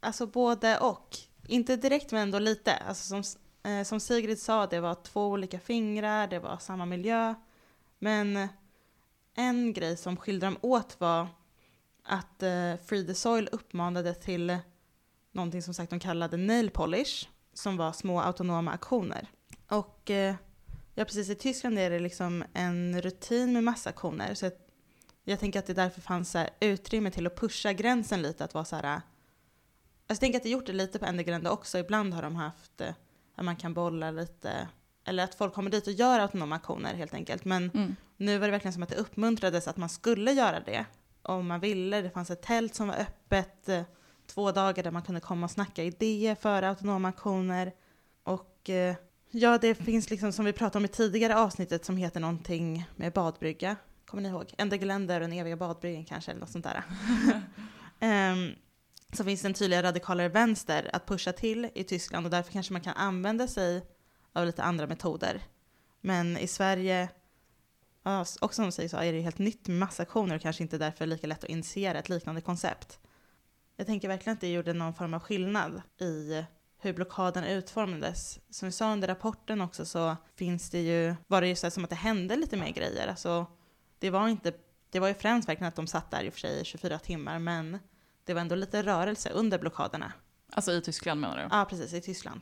Alltså 0.00 0.26
både 0.26 0.78
och. 0.78 1.16
Inte 1.46 1.76
direkt 1.76 2.12
men 2.12 2.22
ändå 2.22 2.38
lite. 2.38 2.76
Alltså 2.76 3.22
som, 3.22 3.40
eh, 3.70 3.84
som 3.84 4.00
Sigrid 4.00 4.38
sa, 4.38 4.66
det 4.66 4.80
var 4.80 4.94
två 4.94 5.26
olika 5.26 5.58
fingrar, 5.58 6.26
det 6.26 6.38
var 6.38 6.58
samma 6.58 6.86
miljö. 6.86 7.34
Men 7.98 8.36
eh, 8.36 8.48
en 9.34 9.72
grej 9.72 9.96
som 9.96 10.16
skilde 10.16 10.46
dem 10.46 10.56
åt 10.60 11.00
var 11.00 11.26
att 12.02 12.42
eh, 12.42 12.76
Free 12.86 13.06
the 13.06 13.14
Soil 13.14 13.48
uppmanade 13.52 14.14
till 14.14 14.50
eh, 14.50 14.58
någonting 15.32 15.62
som 15.62 15.74
sagt 15.74 15.90
de 15.90 16.00
kallade 16.00 16.36
nail 16.36 16.70
polish, 16.70 17.28
som 17.52 17.76
var 17.76 17.92
små 17.92 18.20
autonoma 18.20 18.72
aktioner. 18.72 19.28
Och 19.68 20.10
eh, 20.10 20.34
ja, 20.94 21.04
precis 21.04 21.30
i 21.30 21.34
Tyskland 21.34 21.78
är 21.78 21.90
det 21.90 21.98
liksom 21.98 22.44
en 22.52 23.02
rutin 23.02 23.52
med 23.52 23.64
massaktioner. 23.64 24.34
Så 24.34 24.44
jag 24.44 24.52
jag 25.24 25.40
tänker 25.40 25.58
att 25.58 25.66
det 25.66 25.74
därför 25.74 26.00
fanns 26.00 26.34
här 26.34 26.50
utrymme 26.60 27.10
till 27.10 27.26
att 27.26 27.36
pusha 27.36 27.72
gränsen 27.72 28.22
lite, 28.22 28.44
att 28.44 28.54
vara 28.54 28.64
så 28.64 28.76
här... 28.76 28.84
Alltså 28.84 29.02
jag 30.06 30.20
tänker 30.20 30.36
att 30.38 30.42
det 30.42 30.48
gjort 30.48 30.66
det 30.66 30.72
lite 30.72 30.98
på 30.98 31.04
Endergrände 31.06 31.50
också. 31.50 31.78
Ibland 31.78 32.14
har 32.14 32.22
de 32.22 32.36
haft 32.36 32.80
eh, 32.80 32.94
att 33.34 33.44
man 33.44 33.56
kan 33.56 33.74
bolla 33.74 34.10
lite, 34.10 34.68
eller 35.04 35.24
att 35.24 35.34
folk 35.34 35.54
kommer 35.54 35.70
dit 35.70 35.86
och 35.86 35.92
gör 35.92 36.18
autonoma 36.18 36.56
aktioner 36.56 36.94
helt 36.94 37.14
enkelt. 37.14 37.44
Men 37.44 37.70
Mm. 37.74 37.96
nu 38.16 38.38
var 38.38 38.46
det 38.46 38.50
verkligen 38.52 38.72
som 38.72 38.82
att 38.82 38.88
det 38.88 38.96
uppmuntrades 38.96 39.68
att 39.68 39.76
man 39.76 39.88
skulle 39.88 40.32
göra 40.32 40.60
det 40.60 40.84
om 41.22 41.46
man 41.46 41.60
ville. 41.60 42.00
Det 42.02 42.10
fanns 42.10 42.30
ett 42.30 42.42
tält 42.42 42.74
som 42.74 42.88
var 42.88 42.94
öppet 42.94 43.68
eh, 43.68 43.82
två 44.26 44.52
dagar 44.52 44.82
där 44.82 44.90
man 44.90 45.02
kunde 45.02 45.20
komma 45.20 45.44
och 45.46 45.50
snacka 45.50 45.82
idéer 45.84 46.34
för 46.34 46.62
autonoma 46.62 47.08
aktioner. 47.08 47.72
Och 48.22 48.70
ja, 49.30 49.58
det 49.58 49.74
finns 49.74 50.10
liksom 50.10 50.32
som 50.32 50.44
vi 50.44 50.52
pratade 50.52 50.78
om 50.78 50.84
i 50.84 50.88
tidigare 50.88 51.36
avsnittet 51.36 51.84
som 51.84 51.96
heter 51.96 52.20
någonting 52.20 52.86
med 52.96 53.12
badbrygga. 53.12 53.76
Kommer 54.14 54.22
ni 54.22 54.28
ihåg? 54.28 54.54
Endergeländer 54.58 55.20
och 55.20 55.28
den 55.28 55.38
eviga 55.38 55.56
badbryggan 55.56 56.04
kanske, 56.04 56.30
eller 56.30 56.40
något 56.40 56.50
sånt 56.50 56.64
där. 56.64 56.82
Ehm, 58.00 58.52
så 59.12 59.24
finns 59.24 59.42
det 59.42 59.48
en 59.48 59.54
tydligare 59.54 59.86
radikalare 59.86 60.28
vänster 60.28 60.90
att 60.92 61.06
pusha 61.06 61.32
till 61.32 61.70
i 61.74 61.84
Tyskland 61.84 62.26
och 62.26 62.30
därför 62.30 62.52
kanske 62.52 62.72
man 62.72 62.82
kan 62.82 62.94
använda 62.96 63.48
sig 63.48 63.86
av 64.32 64.46
lite 64.46 64.62
andra 64.62 64.86
metoder. 64.86 65.42
Men 66.00 66.38
i 66.38 66.46
Sverige, 66.46 67.08
och 68.40 68.54
som 68.54 68.72
säger 68.72 68.88
så, 68.88 68.96
är 68.96 69.12
det 69.12 69.20
helt 69.20 69.38
nytt 69.38 69.68
med 69.68 69.78
massaktioner 69.78 70.36
och 70.36 70.42
kanske 70.42 70.62
inte 70.62 70.78
därför 70.78 71.06
lika 71.06 71.26
lätt 71.26 71.44
att 71.44 71.50
initiera 71.50 71.98
ett 71.98 72.08
liknande 72.08 72.40
koncept. 72.40 73.00
Jag 73.76 73.86
tänker 73.86 74.08
verkligen 74.08 74.34
att 74.34 74.40
det 74.40 74.52
gjorde 74.52 74.72
någon 74.72 74.94
form 74.94 75.14
av 75.14 75.20
skillnad 75.20 75.82
i 76.00 76.44
hur 76.78 76.92
blockaden 76.92 77.44
utformades. 77.44 78.40
Som 78.50 78.68
vi 78.68 78.72
sa 78.72 78.92
under 78.92 79.08
rapporten 79.08 79.60
också 79.60 79.84
så 79.84 80.16
finns 80.36 80.70
det 80.70 80.80
ju, 80.80 81.14
var 81.26 81.40
det 81.40 81.48
ju 81.48 81.56
så 81.56 81.70
som 81.70 81.84
att 81.84 81.90
det 81.90 81.96
hände 81.96 82.36
lite 82.36 82.56
mer 82.56 82.70
grejer. 82.70 83.08
Alltså, 83.08 83.46
det 83.98 84.10
var 84.10 84.28
inte, 84.28 84.52
det 84.90 85.00
var 85.00 85.08
ju 85.08 85.14
främst 85.14 85.48
verkligen 85.48 85.68
att 85.68 85.76
de 85.76 85.86
satt 85.86 86.10
där 86.10 86.24
i 86.24 86.28
och 86.28 86.32
för 86.32 86.40
sig 86.40 86.60
i 86.60 86.64
24 86.64 86.98
timmar, 86.98 87.38
men 87.38 87.78
det 88.24 88.34
var 88.34 88.40
ändå 88.40 88.54
lite 88.54 88.82
rörelse 88.82 89.30
under 89.30 89.58
blockaderna. 89.58 90.12
Alltså 90.52 90.72
i 90.72 90.80
Tyskland 90.80 91.20
menar 91.20 91.36
du? 91.36 91.48
Ja, 91.50 91.66
precis, 91.70 91.92
i 91.92 92.00
Tyskland. 92.00 92.40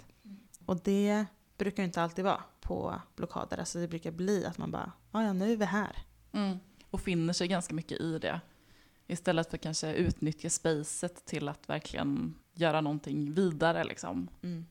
Och 0.67 0.81
det 0.85 1.27
brukar 1.59 1.83
ju 1.83 1.85
inte 1.85 2.03
alltid 2.03 2.25
vara 2.25 2.43
på 2.61 3.01
blockader. 3.17 3.59
Alltså 3.59 3.79
det 3.79 3.89
brukar 3.89 4.11
bli 4.11 4.47
att 4.47 4.59
man 4.59 4.71
bara, 4.71 4.93
"Ja, 5.13 5.33
nu 5.33 5.53
är 5.53 5.57
vi 5.57 5.65
här. 5.65 5.97
Mm. 6.33 6.59
Och 6.91 7.01
finner 7.01 7.33
sig 7.33 7.49
ganska 7.49 7.75
mycket 7.75 8.01
i 8.01 8.19
det. 8.19 8.41
Istället 9.07 9.51
för 9.51 9.57
kanske 9.57 9.95
utnyttja 9.95 10.51
spacet 10.51 11.25
till 11.25 11.49
att 11.49 11.69
verkligen 11.69 12.35
göra 12.55 12.81
någonting 12.81 13.35
vidare 13.35 13.85
liksom. 13.85 14.29
Mm. 14.43 14.67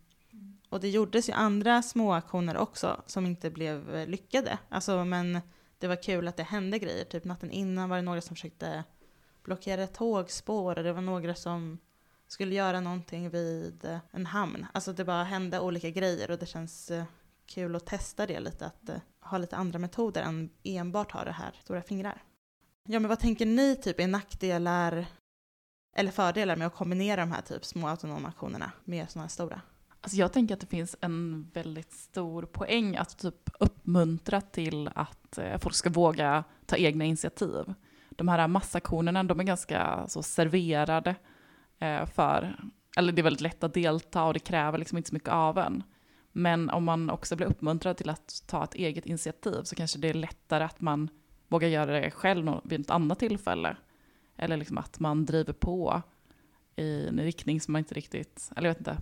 Och 0.70 0.80
det 0.80 0.90
gjordes 0.90 1.30
ju 1.30 1.34
andra 1.34 1.82
små 1.82 2.14
aktioner 2.14 2.58
också 2.58 3.02
som 3.06 3.26
inte 3.26 3.50
blev 3.50 4.08
lyckade. 4.10 4.58
Alltså, 4.70 5.06
men 5.06 5.42
det 5.82 5.88
var 5.88 6.04
kul 6.04 6.28
att 6.28 6.38
det 6.38 6.44
hände 6.44 6.80
grejer. 6.80 7.06
Typ 7.06 7.24
natten 7.24 7.52
innan 7.52 7.90
var 7.90 7.96
det 7.96 8.02
några 8.02 8.22
som 8.22 8.36
försökte 8.36 8.84
blockera 9.44 9.88
tågspår 9.88 10.78
och 10.78 10.84
det 10.84 10.94
var 10.94 11.02
några 11.02 11.36
som 11.36 11.78
skulle 12.28 12.56
göra 12.56 12.80
någonting 12.80 13.30
vid 13.30 13.86
eh, 13.86 13.98
en 14.12 14.26
hamn. 14.26 14.66
Alltså 14.74 14.94
det 14.94 15.06
bara 15.06 15.24
hände 15.24 15.60
olika 15.60 15.90
grejer 15.90 16.32
och 16.32 16.38
det 16.38 16.46
känns 16.46 16.92
eh, 16.92 17.04
kul 17.46 17.76
att 17.76 17.86
testa 17.86 18.26
det 18.28 18.40
lite, 18.40 18.66
att 18.66 18.90
eh, 18.90 18.96
ha 19.20 19.38
lite 19.38 19.56
andra 19.56 19.80
metoder 19.80 20.22
än 20.22 20.50
enbart 20.64 21.12
ha 21.12 21.24
det 21.24 21.32
här 21.32 21.60
stora 21.64 21.82
fingrar. 21.82 22.24
Ja 22.88 23.00
men 23.00 23.10
vad 23.10 23.20
tänker 23.20 23.46
ni 23.46 23.76
typ 23.76 24.00
är 24.00 24.08
nackdelar 24.08 25.06
eller 25.96 26.12
fördelar 26.12 26.56
med 26.56 26.68
att 26.68 26.76
kombinera 26.76 27.22
de 27.22 27.32
här 27.32 27.42
typ 27.42 27.66
små 27.66 27.88
autonoma 27.88 28.28
aktionerna 28.28 28.72
med 28.84 29.10
sådana 29.10 29.24
här 29.24 29.30
stora? 29.30 29.62
Alltså 30.02 30.18
jag 30.18 30.34
tänker 30.34 30.54
att 30.54 30.62
det 30.62 30.68
finns 30.68 30.96
en 31.02 31.50
väldigt 31.54 31.92
stor 31.92 32.44
poäng 32.44 32.96
att 32.96 33.18
typ 33.18 33.50
uppmuntra 33.60 34.42
till 34.42 34.90
att 34.96 35.38
eh, 35.38 35.58
folk 35.58 35.76
ska 35.76 35.90
våga 35.90 36.44
ta 36.66 36.76
egna 36.76 37.06
initiativ. 37.06 37.74
De 38.10 38.28
här 38.28 38.48
massaktionerna, 38.48 39.24
de 39.24 39.40
är 39.40 39.44
ganska 39.44 40.08
så 40.08 40.24
serverade 40.24 41.16
eh, 41.80 42.06
för, 42.06 42.60
eller 42.98 43.14
det 43.14 43.22
är 43.22 43.24
väldigt 43.24 43.42
lätt 43.42 43.64
att 43.64 43.74
delta 43.74 44.24
och 44.24 44.34
det 44.34 44.40
kräver 44.40 44.78
liksom 44.78 44.98
inte 44.98 45.10
så 45.10 45.16
mycket 45.16 45.30
av 45.30 45.58
en. 45.58 45.84
Men 46.32 46.70
om 46.70 46.84
man 46.84 47.10
också 47.10 47.36
blir 47.36 47.48
uppmuntrad 47.48 47.98
till 47.98 48.10
att 48.10 48.44
ta 48.48 48.64
ett 48.64 48.76
eget 48.76 49.06
initiativ 49.06 49.64
så 49.64 49.76
kanske 49.76 50.00
det 50.00 50.10
är 50.10 50.14
lättare 50.14 50.64
att 50.64 50.82
man 50.82 51.10
vågar 51.48 51.68
göra 51.68 52.00
det 52.00 52.12
själv 52.12 52.52
vid 52.64 52.82
ett 52.82 52.90
annat 52.90 53.20
tillfälle. 53.20 53.78
Eller 54.38 54.58
liksom 54.58 54.78
att 54.78 55.00
man 55.00 55.26
driver 55.26 55.54
på 55.54 56.02
i 56.76 57.08
en 57.08 57.20
riktning 57.20 57.62
som 57.62 57.72
man 57.72 57.80
inte 57.80 57.94
riktigt, 57.94 58.50
eller 58.56 58.68
jag 58.68 58.74
vet 58.74 58.88
inte, 58.88 58.98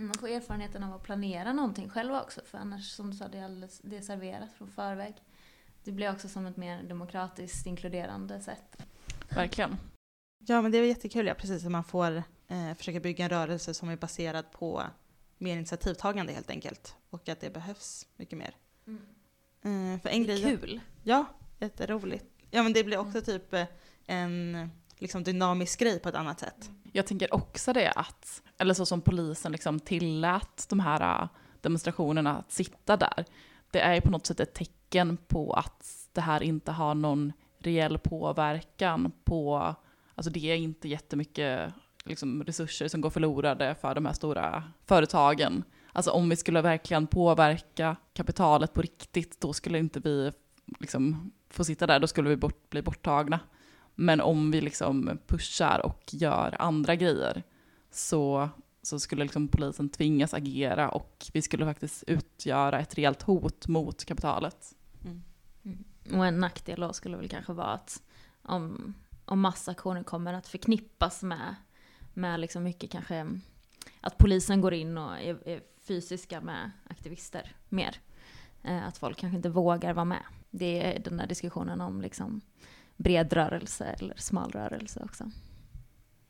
man 0.00 0.14
får 0.14 0.28
erfarenheten 0.28 0.82
av 0.82 0.92
att 0.94 1.02
planera 1.02 1.52
någonting 1.52 1.88
själv 1.90 2.14
också, 2.14 2.40
för 2.44 2.58
annars 2.58 2.90
som 2.92 3.10
du 3.10 3.16
sa, 3.16 3.28
det 3.28 3.38
är, 3.38 3.44
alldeles, 3.44 3.80
det 3.84 3.96
är 3.96 4.00
serverat 4.02 4.52
från 4.52 4.68
förväg. 4.70 5.14
Det 5.84 5.92
blir 5.92 6.10
också 6.12 6.28
som 6.28 6.46
ett 6.46 6.56
mer 6.56 6.82
demokratiskt 6.82 7.66
inkluderande 7.66 8.40
sätt. 8.40 8.82
verkligen. 9.28 9.76
Ja, 10.38 10.62
men 10.62 10.72
det 10.72 10.78
är 10.78 10.82
jättekul, 10.82 11.26
ja, 11.26 11.34
precis, 11.34 11.64
att 11.64 11.70
man 11.72 11.84
får 11.84 12.22
eh, 12.48 12.74
försöka 12.76 13.00
bygga 13.00 13.24
en 13.24 13.30
rörelse 13.30 13.74
som 13.74 13.88
är 13.88 13.96
baserad 13.96 14.50
på 14.52 14.82
mer 15.38 15.56
initiativtagande 15.56 16.32
helt 16.32 16.50
enkelt. 16.50 16.94
Och 17.10 17.28
att 17.28 17.40
det 17.40 17.50
behövs 17.50 18.06
mycket 18.16 18.38
mer. 18.38 18.56
Eh, 19.62 20.00
för 20.02 20.08
en 20.08 20.22
Det 20.26 20.32
är 20.32 20.40
grej, 20.40 20.42
kul. 20.58 20.80
ja, 21.02 21.24
jätteroligt. 21.58 22.24
Ja, 22.50 22.62
men 22.62 22.72
det 22.72 22.84
blir 22.84 22.98
också 22.98 23.20
typ 23.22 23.54
eh, 23.54 23.64
en 24.06 24.70
liksom, 25.00 25.24
dynamisk 25.24 25.80
grej 25.80 25.98
på 25.98 26.08
ett 26.08 26.14
annat 26.14 26.40
sätt. 26.40 26.70
Jag 26.92 27.06
tänker 27.06 27.34
också 27.34 27.72
det 27.72 27.90
att, 27.90 28.42
eller 28.58 28.74
så 28.74 28.86
som 28.86 29.00
polisen 29.00 29.52
liksom 29.52 29.80
tillät 29.80 30.66
de 30.68 30.80
här 30.80 31.22
äh, 31.22 31.28
demonstrationerna 31.60 32.38
att 32.38 32.52
sitta 32.52 32.96
där. 32.96 33.24
Det 33.70 33.80
är 33.80 33.94
ju 33.94 34.00
på 34.00 34.10
något 34.10 34.26
sätt 34.26 34.40
ett 34.40 34.54
tecken 34.54 35.16
på 35.16 35.52
att 35.52 36.08
det 36.12 36.20
här 36.20 36.42
inte 36.42 36.72
har 36.72 36.94
någon 36.94 37.32
reell 37.58 37.98
påverkan 37.98 39.12
på, 39.24 39.74
alltså 40.14 40.30
det 40.30 40.50
är 40.50 40.56
inte 40.56 40.88
jättemycket 40.88 41.72
liksom, 42.04 42.44
resurser 42.44 42.88
som 42.88 43.00
går 43.00 43.10
förlorade 43.10 43.74
för 43.80 43.94
de 43.94 44.06
här 44.06 44.12
stora 44.12 44.64
företagen. 44.86 45.64
Alltså 45.92 46.10
om 46.10 46.28
vi 46.28 46.36
skulle 46.36 46.62
verkligen 46.62 47.06
påverka 47.06 47.96
kapitalet 48.12 48.74
på 48.74 48.82
riktigt, 48.82 49.40
då 49.40 49.52
skulle 49.52 49.78
inte 49.78 50.00
vi 50.00 50.32
liksom 50.80 51.32
få 51.50 51.64
sitta 51.64 51.86
där, 51.86 52.00
då 52.00 52.06
skulle 52.06 52.28
vi 52.28 52.36
bort, 52.36 52.70
bli 52.70 52.82
borttagna. 52.82 53.40
Men 53.94 54.20
om 54.20 54.50
vi 54.50 54.60
liksom 54.60 55.18
pushar 55.26 55.86
och 55.86 56.02
gör 56.10 56.56
andra 56.58 56.96
grejer 56.96 57.42
så, 57.90 58.48
så 58.82 59.00
skulle 59.00 59.24
liksom 59.24 59.48
polisen 59.48 59.88
tvingas 59.88 60.34
agera 60.34 60.88
och 60.88 61.26
vi 61.32 61.42
skulle 61.42 61.64
faktiskt 61.64 62.04
utgöra 62.06 62.80
ett 62.80 62.94
rejält 62.98 63.22
hot 63.22 63.68
mot 63.68 64.04
kapitalet. 64.04 64.74
Mm. 65.04 65.84
Och 66.12 66.26
en 66.26 66.40
nackdel 66.40 66.80
då 66.80 66.92
skulle 66.92 67.16
väl 67.16 67.28
kanske 67.28 67.52
vara 67.52 67.72
att 67.72 68.02
om, 68.42 68.94
om 69.24 69.40
massaktioner 69.40 70.02
kommer 70.02 70.34
att 70.34 70.46
förknippas 70.48 71.22
med, 71.22 71.54
med 72.14 72.40
liksom 72.40 72.62
mycket 72.62 72.90
kanske 72.90 73.26
att 74.00 74.18
polisen 74.18 74.60
går 74.60 74.74
in 74.74 74.98
och 74.98 75.18
är, 75.18 75.48
är 75.48 75.60
fysiska 75.82 76.40
med 76.40 76.70
aktivister 76.88 77.56
mer. 77.68 77.96
Eh, 78.62 78.86
Att 78.86 78.98
folk 78.98 79.18
kanske 79.18 79.36
inte 79.36 79.48
vågar 79.48 79.94
vara 79.94 80.04
med. 80.04 80.22
Det 80.50 80.82
är 80.82 80.98
den 80.98 81.16
där 81.16 81.26
diskussionen 81.26 81.80
om 81.80 82.00
liksom 82.00 82.40
bred 83.02 83.32
rörelse 83.32 83.84
eller 83.84 84.14
smal 84.16 84.50
rörelse 84.50 85.00
också. 85.04 85.30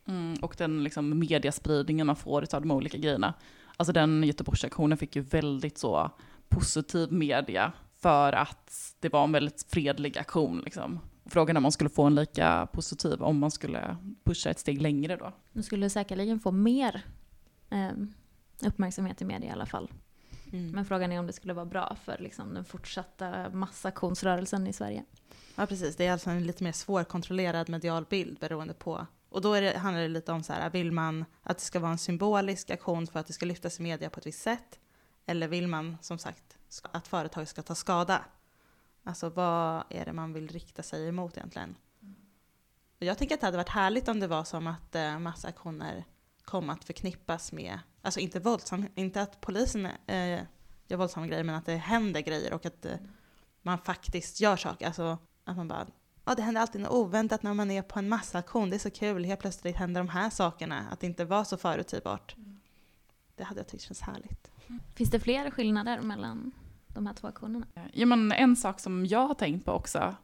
Mm, 0.09 0.35
och 0.42 0.54
den 0.59 0.85
liksom 0.85 1.18
mediaspridningen 1.18 2.06
man 2.06 2.16
får 2.16 2.54
av 2.54 2.61
de 2.61 2.70
olika 2.70 2.98
grejerna. 2.98 3.35
Alltså 3.76 3.92
den 3.92 4.24
Göteborgsaktionen 4.24 4.98
fick 4.98 5.16
ju 5.16 5.22
väldigt 5.22 5.78
så 5.78 6.11
positiv 6.48 7.12
media 7.12 7.72
för 8.00 8.33
att 8.33 8.94
det 9.00 9.09
var 9.09 9.24
en 9.24 9.33
väldigt 9.33 9.66
fredlig 9.68 10.18
aktion. 10.18 10.61
Liksom. 10.64 11.00
Frågan 11.26 11.56
är 11.56 11.59
om 11.59 11.62
man 11.62 11.72
skulle 11.72 11.90
få 11.90 12.02
en 12.02 12.14
lika 12.14 12.68
positiv 12.72 13.22
om 13.22 13.38
man 13.38 13.50
skulle 13.50 13.96
pusha 14.24 14.50
ett 14.50 14.59
steg 14.59 14.83
längre 14.83 15.16
då. 15.16 15.33
De 15.52 15.62
skulle 15.62 15.90
säkerligen 15.90 16.40
få 16.40 16.50
mer 16.50 17.04
eh, 17.70 17.90
uppmärksamhet 18.66 19.22
i 19.22 19.24
media 19.24 19.48
i 19.48 19.52
alla 19.52 19.66
fall. 19.66 19.88
Mm. 20.52 20.70
Men 20.70 20.84
frågan 20.84 21.12
är 21.12 21.18
om 21.18 21.26
det 21.26 21.32
skulle 21.32 21.54
vara 21.54 21.66
bra 21.66 21.96
för 22.04 22.18
liksom, 22.18 22.54
den 22.54 22.64
fortsatta 22.64 23.50
massaktionsrörelsen 23.50 24.66
i 24.66 24.72
Sverige. 24.72 25.04
Ja, 25.56 25.66
precis. 25.66 25.96
Det 25.96 26.06
är 26.06 26.12
alltså 26.12 26.30
en 26.30 26.46
lite 26.46 26.64
mer 26.64 26.72
svårkontrollerad 26.72 27.68
medial 27.68 28.04
bild 28.04 28.38
beroende 28.38 28.74
på. 28.74 29.06
Och 29.28 29.40
då 29.40 29.54
det, 29.54 29.78
handlar 29.78 30.02
det 30.02 30.08
lite 30.08 30.32
om 30.32 30.42
så 30.42 30.52
här, 30.52 30.70
vill 30.70 30.92
man 30.92 31.24
att 31.42 31.58
det 31.58 31.64
ska 31.64 31.80
vara 31.80 31.92
en 31.92 31.98
symbolisk 31.98 32.70
aktion 32.70 33.06
för 33.06 33.20
att 33.20 33.26
det 33.26 33.32
ska 33.32 33.46
lyftas 33.46 33.80
i 33.80 33.82
media 33.82 34.10
på 34.10 34.20
ett 34.20 34.26
visst 34.26 34.42
sätt? 34.42 34.80
Eller 35.26 35.48
vill 35.48 35.68
man 35.68 35.96
som 36.00 36.18
sagt 36.18 36.58
att 36.82 37.08
företag 37.08 37.48
ska 37.48 37.62
ta 37.62 37.74
skada? 37.74 38.24
Alltså 39.04 39.28
vad 39.28 39.84
är 39.88 40.04
det 40.04 40.12
man 40.12 40.32
vill 40.32 40.48
rikta 40.48 40.82
sig 40.82 41.08
emot 41.08 41.36
egentligen? 41.36 41.76
Och 43.00 43.06
jag 43.06 43.18
tänker 43.18 43.34
att 43.34 43.40
det 43.40 43.46
hade 43.46 43.56
varit 43.56 43.68
härligt 43.68 44.08
om 44.08 44.20
det 44.20 44.26
var 44.26 44.44
som 44.44 44.66
att 44.66 44.94
eh, 44.94 45.18
massaktioner 45.18 46.04
kom 46.44 46.70
att 46.70 46.84
förknippas 46.84 47.52
med, 47.52 47.78
alltså 48.02 48.20
inte 48.20 48.40
våldsam, 48.40 48.86
inte 48.94 49.22
att 49.22 49.40
polisen 49.40 49.86
eh, 50.06 50.40
gör 50.88 50.96
våldsamma 50.96 51.26
grejer, 51.26 51.44
men 51.44 51.54
att 51.54 51.66
det 51.66 51.76
händer 51.76 52.20
grejer 52.20 52.52
och 52.52 52.66
att 52.66 52.84
eh, 52.86 52.96
man 53.62 53.78
faktiskt 53.78 54.40
gör 54.40 54.56
saker. 54.56 54.86
Alltså 54.86 55.18
att 55.44 55.56
man 55.56 55.68
bara, 55.68 55.86
ja 56.24 56.34
det 56.34 56.42
händer 56.42 56.60
alltid 56.60 56.80
något 56.80 56.92
oväntat 56.92 57.42
när 57.42 57.54
man 57.54 57.70
är 57.70 57.82
på 57.82 57.98
en 57.98 58.08
massaktion, 58.08 58.70
det 58.70 58.76
är 58.76 58.78
så 58.78 58.90
kul, 58.90 59.24
helt 59.24 59.40
plötsligt 59.40 59.76
händer 59.76 60.00
de 60.00 60.08
här 60.08 60.30
sakerna, 60.30 60.86
att 60.90 61.00
det 61.00 61.06
inte 61.06 61.24
var 61.24 61.44
så 61.44 61.56
förutsägbart. 61.56 62.36
Det 63.36 63.44
hade 63.44 63.60
jag 63.60 63.68
tyckt 63.68 63.82
känns 63.82 64.00
härligt. 64.00 64.50
Finns 64.94 65.10
det 65.10 65.20
fler 65.20 65.50
skillnader 65.50 66.00
mellan 66.00 66.52
de 66.88 67.06
här 67.06 67.14
två 67.14 67.28
aktionerna? 67.28 67.66
Ja, 67.92 68.06
men 68.06 68.32
en 68.32 68.56
sak 68.56 68.80
som 68.80 69.06
jag 69.06 69.26
har 69.26 69.34
tänkt 69.34 69.64
på 69.64 69.72
också 69.72 70.14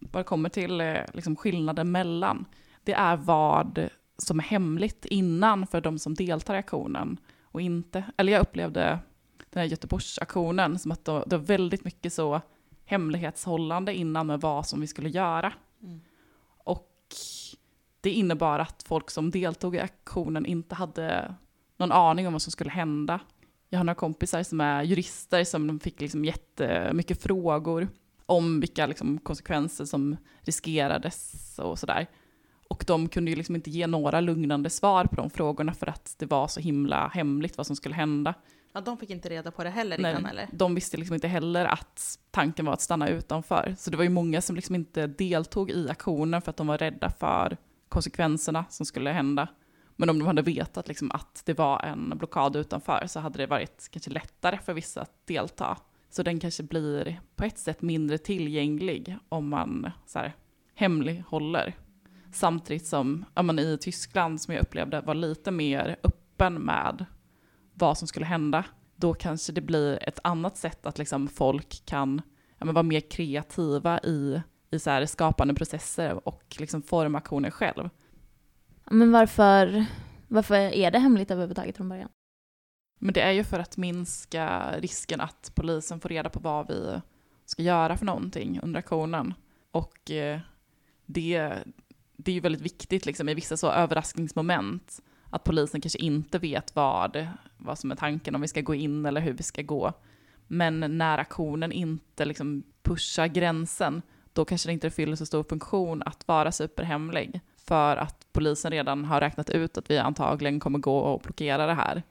vad 0.00 0.20
det 0.20 0.24
kommer 0.24 0.48
till 0.48 0.80
eh, 0.80 0.96
liksom 1.12 1.36
skillnaden 1.36 1.90
mellan, 1.90 2.44
det 2.84 2.92
är 2.92 3.16
vad 3.16 3.88
som 4.18 4.38
är 4.38 4.44
hemligt 4.44 5.04
innan 5.04 5.66
för 5.66 5.80
de 5.80 5.98
som 5.98 6.14
deltar 6.14 6.54
i 6.54 6.58
aktionen 6.58 7.20
och 7.42 7.60
inte. 7.60 8.04
Eller 8.16 8.32
jag 8.32 8.42
upplevde 8.42 8.98
den 9.50 9.60
här 9.60 9.64
Göteborgsaktionen 9.64 10.78
som 10.78 10.92
att 10.92 11.04
det 11.04 11.12
var 11.12 11.38
väldigt 11.38 11.84
mycket 11.84 12.12
så 12.12 12.40
hemlighetshållande 12.84 13.94
innan 13.94 14.26
med 14.26 14.40
vad 14.40 14.66
som 14.66 14.80
vi 14.80 14.86
skulle 14.86 15.08
göra. 15.08 15.52
Mm. 15.82 16.00
Och 16.58 16.92
det 18.00 18.10
innebar 18.10 18.58
att 18.58 18.82
folk 18.82 19.10
som 19.10 19.30
deltog 19.30 19.74
i 19.74 19.80
aktionen 19.80 20.46
inte 20.46 20.74
hade 20.74 21.34
någon 21.76 21.92
aning 21.92 22.26
om 22.26 22.32
vad 22.32 22.42
som 22.42 22.52
skulle 22.52 22.70
hända. 22.70 23.20
Jag 23.68 23.78
har 23.78 23.84
några 23.84 23.94
kompisar 23.94 24.42
som 24.42 24.60
är 24.60 24.82
jurister 24.82 25.44
som 25.44 25.80
fick 25.80 26.00
liksom 26.00 26.24
jättemycket 26.24 27.22
frågor 27.22 27.88
om 28.26 28.60
vilka 28.60 28.86
liksom 28.86 29.18
konsekvenser 29.18 29.84
som 29.84 30.16
riskerades 30.40 31.58
och 31.58 31.78
sådär. 31.78 32.06
Och 32.68 32.84
de 32.86 33.08
kunde 33.08 33.30
ju 33.30 33.36
liksom 33.36 33.54
inte 33.54 33.70
ge 33.70 33.86
några 33.86 34.20
lugnande 34.20 34.70
svar 34.70 35.04
på 35.04 35.16
de 35.16 35.30
frågorna 35.30 35.74
för 35.74 35.86
att 35.86 36.14
det 36.18 36.26
var 36.26 36.48
så 36.48 36.60
himla 36.60 37.08
hemligt 37.08 37.56
vad 37.56 37.66
som 37.66 37.76
skulle 37.76 37.94
hända. 37.94 38.34
Ja, 38.72 38.80
de 38.80 38.98
fick 38.98 39.10
inte 39.10 39.28
reda 39.28 39.50
på 39.50 39.64
det 39.64 39.70
heller 39.70 39.98
Nej, 39.98 40.10
innan 40.10 40.26
eller? 40.26 40.48
De 40.52 40.74
visste 40.74 40.96
liksom 40.96 41.14
inte 41.14 41.28
heller 41.28 41.64
att 41.64 42.18
tanken 42.30 42.66
var 42.66 42.72
att 42.72 42.80
stanna 42.80 43.08
utanför. 43.08 43.74
Så 43.78 43.90
det 43.90 43.96
var 43.96 44.04
ju 44.04 44.10
många 44.10 44.40
som 44.40 44.56
liksom 44.56 44.74
inte 44.74 45.06
deltog 45.06 45.70
i 45.70 45.88
aktionen 45.90 46.42
för 46.42 46.50
att 46.50 46.56
de 46.56 46.66
var 46.66 46.78
rädda 46.78 47.10
för 47.10 47.56
konsekvenserna 47.88 48.64
som 48.68 48.86
skulle 48.86 49.10
hända. 49.10 49.48
Men 49.96 50.10
om 50.10 50.18
de 50.18 50.26
hade 50.26 50.42
vetat 50.42 50.88
liksom 50.88 51.10
att 51.10 51.42
det 51.44 51.58
var 51.58 51.82
en 51.82 52.12
blockad 52.18 52.56
utanför 52.56 53.06
så 53.06 53.20
hade 53.20 53.38
det 53.38 53.46
varit 53.46 53.88
kanske 53.90 54.10
lättare 54.10 54.58
för 54.58 54.74
vissa 54.74 55.00
att 55.00 55.26
delta. 55.26 55.78
Så 56.10 56.22
den 56.22 56.40
kanske 56.40 56.62
blir 56.62 57.20
på 57.36 57.44
ett 57.44 57.58
sätt 57.58 57.82
mindre 57.82 58.18
tillgänglig 58.18 59.16
om 59.28 59.48
man 59.48 59.90
så 60.06 60.18
här, 60.18 60.34
hemlighåller. 60.74 61.74
Samtidigt 62.36 62.86
som 62.86 63.24
ja, 63.34 63.60
i 63.60 63.78
Tyskland, 63.78 64.40
som 64.40 64.54
jag 64.54 64.62
upplevde, 64.62 65.00
var 65.00 65.14
lite 65.14 65.50
mer 65.50 65.96
öppen 66.02 66.54
med 66.54 67.06
vad 67.74 67.98
som 67.98 68.08
skulle 68.08 68.26
hända. 68.26 68.64
Då 68.96 69.14
kanske 69.14 69.52
det 69.52 69.60
blir 69.60 70.08
ett 70.08 70.18
annat 70.24 70.56
sätt 70.56 70.86
att 70.86 70.98
liksom 70.98 71.28
folk 71.28 71.86
kan 71.86 72.22
ja, 72.58 72.64
men 72.64 72.74
vara 72.74 72.82
mer 72.82 73.00
kreativa 73.00 74.00
i, 74.00 74.42
i 74.70 74.78
så 74.78 74.90
här 74.90 75.06
skapande 75.06 75.54
processer 75.54 76.28
och 76.28 76.56
liksom 76.58 76.82
forma 76.82 77.18
aktioner 77.18 77.50
själv. 77.50 77.90
Men 78.90 79.12
varför, 79.12 79.86
varför 80.28 80.54
är 80.54 80.90
det 80.90 80.98
hemligt 80.98 81.30
överhuvudtaget 81.30 81.76
från 81.76 81.88
början? 81.88 82.10
Men 82.98 83.14
det 83.14 83.20
är 83.20 83.32
ju 83.32 83.44
för 83.44 83.58
att 83.58 83.76
minska 83.76 84.74
risken 84.78 85.20
att 85.20 85.52
polisen 85.54 86.00
får 86.00 86.08
reda 86.08 86.28
på 86.28 86.40
vad 86.40 86.68
vi 86.68 87.00
ska 87.44 87.62
göra 87.62 87.96
för 87.96 88.06
någonting 88.06 88.60
under 88.62 88.78
aktionen. 88.78 89.34
Och 89.70 90.10
eh, 90.10 90.40
det, 91.06 91.54
det 92.16 92.30
är 92.30 92.34
ju 92.34 92.40
väldigt 92.40 92.60
viktigt 92.60 93.06
liksom, 93.06 93.28
i 93.28 93.34
vissa 93.34 93.56
så 93.56 93.70
överraskningsmoment 93.70 95.02
att 95.30 95.44
polisen 95.44 95.80
kanske 95.80 95.98
inte 95.98 96.38
vet 96.38 96.76
vad, 96.76 97.26
vad 97.56 97.78
som 97.78 97.90
är 97.90 97.96
tanken, 97.96 98.34
om 98.34 98.40
vi 98.40 98.48
ska 98.48 98.60
gå 98.60 98.74
in 98.74 99.06
eller 99.06 99.20
hur 99.20 99.32
vi 99.32 99.42
ska 99.42 99.62
gå. 99.62 99.92
Men 100.46 100.98
när 100.98 101.18
aktionen 101.18 101.72
inte 101.72 102.24
liksom 102.24 102.62
pushar 102.82 103.26
gränsen, 103.26 104.02
då 104.32 104.44
kanske 104.44 104.68
det 104.68 104.72
inte 104.72 104.90
fyller 104.90 105.16
så 105.16 105.26
stor 105.26 105.44
funktion 105.44 106.02
att 106.02 106.28
vara 106.28 106.52
superhemlig. 106.52 107.40
För 107.56 107.96
att 107.96 108.26
polisen 108.32 108.70
redan 108.70 109.04
har 109.04 109.20
räknat 109.20 109.50
ut 109.50 109.78
att 109.78 109.90
vi 109.90 109.98
antagligen 109.98 110.60
kommer 110.60 110.78
gå 110.78 110.98
och 110.98 111.20
blockera 111.20 111.66
det 111.66 111.74
här. 111.74 112.02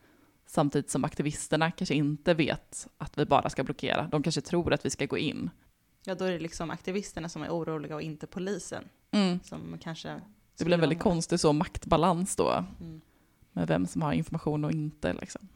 Samtidigt 0.47 0.89
som 0.89 1.03
aktivisterna 1.05 1.71
kanske 1.71 1.95
inte 1.95 2.33
vet 2.33 2.87
att 2.97 3.17
vi 3.17 3.25
bara 3.25 3.49
ska 3.49 3.63
blockera. 3.63 4.07
De 4.11 4.23
kanske 4.23 4.41
tror 4.41 4.73
att 4.73 4.85
vi 4.85 4.89
ska 4.89 5.05
gå 5.05 5.17
in. 5.17 5.49
Ja, 6.05 6.15
då 6.15 6.25
är 6.25 6.31
det 6.31 6.39
liksom 6.39 6.71
aktivisterna 6.71 7.29
som 7.29 7.43
är 7.43 7.49
oroliga 7.49 7.95
och 7.95 8.01
inte 8.01 8.27
polisen. 8.27 8.83
Mm. 9.15 9.39
Som 9.43 9.77
kanske... 9.81 10.21
Det 10.57 10.65
blir 10.65 10.73
en 10.73 10.81
väldigt 10.81 10.99
konstig 10.99 11.39
så 11.39 11.53
maktbalans 11.53 12.35
då, 12.35 12.65
Mm. 12.79 13.01
med 13.51 13.67
vem 13.67 13.87
som 13.87 14.01
har 14.01 14.13
information 14.13 14.65
och 14.65 14.71
inte. 14.71 15.13
Liksom. 15.13 15.47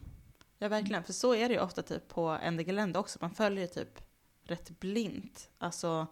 Ja, 0.58 0.68
verkligen. 0.68 1.04
För 1.04 1.12
så 1.12 1.34
är 1.34 1.48
det 1.48 1.54
ju 1.54 1.60
ofta 1.60 1.82
typ 1.82 2.08
på 2.08 2.38
NDG-länder 2.50 3.00
också. 3.00 3.18
Man 3.20 3.30
följer 3.30 3.66
typ 3.66 3.98
rätt 4.42 4.80
blint. 4.80 5.50
Alltså 5.58 6.06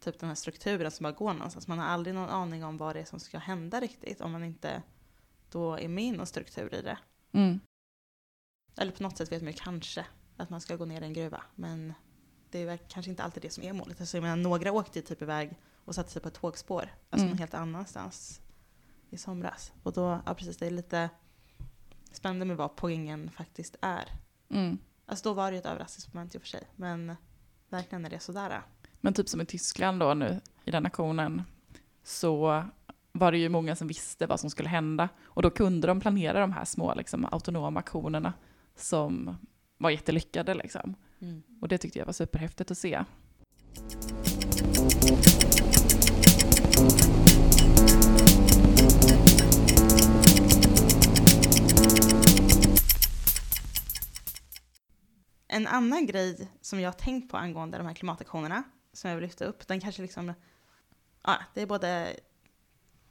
typ 0.00 0.18
den 0.18 0.28
här 0.28 0.34
strukturen 0.36 0.90
som 0.90 1.04
bara 1.04 1.12
går 1.12 1.32
någonstans. 1.32 1.68
Man 1.68 1.78
har 1.78 1.86
aldrig 1.86 2.14
någon 2.14 2.28
aning 2.28 2.64
om 2.64 2.76
vad 2.76 2.96
det 2.96 3.00
är 3.00 3.04
som 3.04 3.20
ska 3.20 3.38
hända 3.38 3.80
riktigt 3.80 4.20
om 4.20 4.32
man 4.32 4.44
inte 4.44 4.82
då 5.50 5.78
är 5.78 5.88
med 5.88 6.04
i 6.04 6.12
någon 6.12 6.26
struktur 6.26 6.74
i 6.74 6.82
det. 6.82 6.98
Mm. 7.32 7.60
Eller 8.76 8.92
på 8.92 9.02
något 9.02 9.16
sätt 9.16 9.32
vet 9.32 9.42
man 9.42 9.52
ju 9.52 9.58
kanske 9.58 10.06
att 10.36 10.50
man 10.50 10.60
ska 10.60 10.76
gå 10.76 10.84
ner 10.84 11.02
i 11.02 11.04
en 11.04 11.12
gruva. 11.12 11.42
Men 11.54 11.94
det 12.50 12.62
är 12.62 12.76
kanske 12.76 13.10
inte 13.10 13.22
alltid 13.22 13.42
det 13.42 13.50
som 13.50 13.64
är 13.64 13.72
målet. 13.72 14.00
Alltså, 14.00 14.16
jag 14.16 14.22
menar, 14.22 14.36
några 14.36 14.72
åkte 14.72 14.98
ju 14.98 15.04
typ 15.04 15.22
iväg 15.22 15.56
och 15.86 15.94
satte 15.94 16.10
sig 16.10 16.22
på 16.22 16.28
ett 16.28 16.34
tågspår. 16.34 16.82
Alltså 17.10 17.24
Mm. 17.24 17.28
någon 17.28 17.38
helt 17.38 17.54
annanstans 17.54 18.40
i 19.10 19.16
somras. 19.18 19.72
Och 19.82 19.92
då, 19.92 20.20
ja 20.26 20.34
precis, 20.34 20.56
det 20.56 20.66
är 20.66 20.70
lite 20.70 21.10
spännande 22.12 22.44
med 22.44 22.56
vad 22.56 22.76
poängen 22.76 23.30
faktiskt 23.30 23.76
är. 23.82 24.08
Mm. 24.50 24.78
Alltså 25.06 25.28
då 25.28 25.34
var 25.34 25.50
det 25.50 25.54
ju 25.54 25.58
ett 25.58 25.66
överraskningsmoment 25.66 26.34
i 26.34 26.38
och 26.38 26.42
för 26.42 26.48
sig. 26.48 26.62
Men 26.76 27.16
verkligen 27.68 28.02
när 28.02 28.10
det 28.10 28.16
är 28.16 28.20
sådär. 28.20 28.62
Men 29.00 29.14
typ 29.14 29.28
som 29.28 29.40
i 29.40 29.46
Tyskland 29.46 30.00
då 30.00 30.14
nu, 30.14 30.40
i 30.64 30.70
den 30.70 30.86
aktionen, 30.86 31.42
så 32.02 32.64
var 33.12 33.32
det 33.32 33.38
ju 33.38 33.48
många 33.48 33.76
som 33.76 33.88
visste 33.88 34.26
vad 34.26 34.40
som 34.40 34.50
skulle 34.50 34.68
hända. 34.68 35.08
Och 35.24 35.42
då 35.42 35.50
kunde 35.50 35.86
de 35.86 36.00
planera 36.00 36.40
de 36.40 36.52
här 36.52 36.64
små 36.64 36.94
liksom, 36.94 37.24
autonoma 37.24 37.80
aktionerna 37.80 38.32
som 38.76 39.36
var 39.78 39.90
jättelyckade. 39.90 40.54
Liksom. 40.54 40.94
Och 41.60 41.68
det 41.68 41.78
tyckte 41.78 41.98
jag 41.98 42.06
var 42.06 42.12
superhäftigt 42.12 42.70
att 42.70 42.78
se. 42.78 43.04
En 55.56 55.66
annan 55.66 56.06
grej 56.06 56.48
som 56.60 56.80
jag 56.80 56.88
har 56.88 56.98
tänkt 56.98 57.30
på 57.30 57.36
angående 57.36 57.78
de 57.78 57.86
här 57.86 57.94
klimataktionerna, 57.94 58.62
som 58.92 59.10
jag 59.10 59.16
vill 59.16 59.24
lyfta 59.24 59.44
upp, 59.44 59.68
den 59.68 59.80
kanske 59.80 60.02
liksom, 60.02 60.32
ja, 61.22 61.36
det 61.54 61.62
är 61.62 61.66
både 61.66 62.16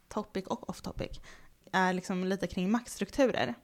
topic 0.08 0.46
och 0.46 0.70
off 0.70 0.82
topic, 0.82 1.20
är 1.72 1.92
liksom 1.92 2.24
lite 2.24 2.46
kring 2.46 2.70
maktstrukturer. 2.70 3.54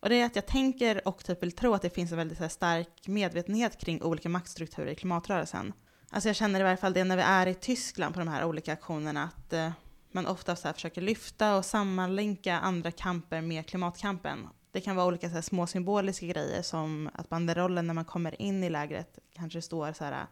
Och 0.00 0.08
det 0.08 0.20
är 0.20 0.26
att 0.26 0.36
jag 0.36 0.46
tänker 0.46 1.08
och 1.08 1.24
typ 1.24 1.42
vill 1.42 1.52
tro 1.52 1.74
att 1.74 1.82
det 1.82 1.90
finns 1.90 2.12
en 2.12 2.18
väldigt 2.18 2.52
stark 2.52 3.08
medvetenhet 3.08 3.80
kring 3.80 4.02
olika 4.02 4.28
maktstrukturer 4.28 4.90
i 4.90 4.94
klimatrörelsen. 4.94 5.72
Alltså 6.10 6.28
jag 6.28 6.36
känner 6.36 6.60
i 6.60 6.62
varje 6.62 6.76
fall 6.76 6.92
det 6.92 7.04
när 7.04 7.16
vi 7.16 7.22
är 7.22 7.46
i 7.46 7.54
Tyskland 7.54 8.14
på 8.14 8.20
de 8.20 8.28
här 8.28 8.44
olika 8.44 8.72
aktionerna, 8.72 9.24
att 9.36 9.52
eh, 9.52 9.70
man 10.12 10.26
ofta 10.26 10.56
så 10.56 10.68
här 10.68 10.72
försöker 10.72 11.00
lyfta 11.00 11.56
och 11.56 11.64
sammanlänka 11.64 12.58
andra 12.58 12.90
kamper 12.90 13.40
med 13.40 13.66
klimatkampen. 13.66 14.48
Det 14.76 14.80
kan 14.80 14.96
vara 14.96 15.06
olika 15.06 15.28
så 15.28 15.34
här 15.34 15.42
små 15.42 15.66
symboliska 15.66 16.26
grejer 16.26 16.62
som 16.62 17.10
att 17.14 17.28
banderollen 17.28 17.86
när 17.86 17.94
man 17.94 18.04
kommer 18.04 18.42
in 18.42 18.64
i 18.64 18.70
lägret 18.70 19.18
kanske 19.32 19.62
står 19.62 19.92
så 19.92 20.04
här 20.04 20.26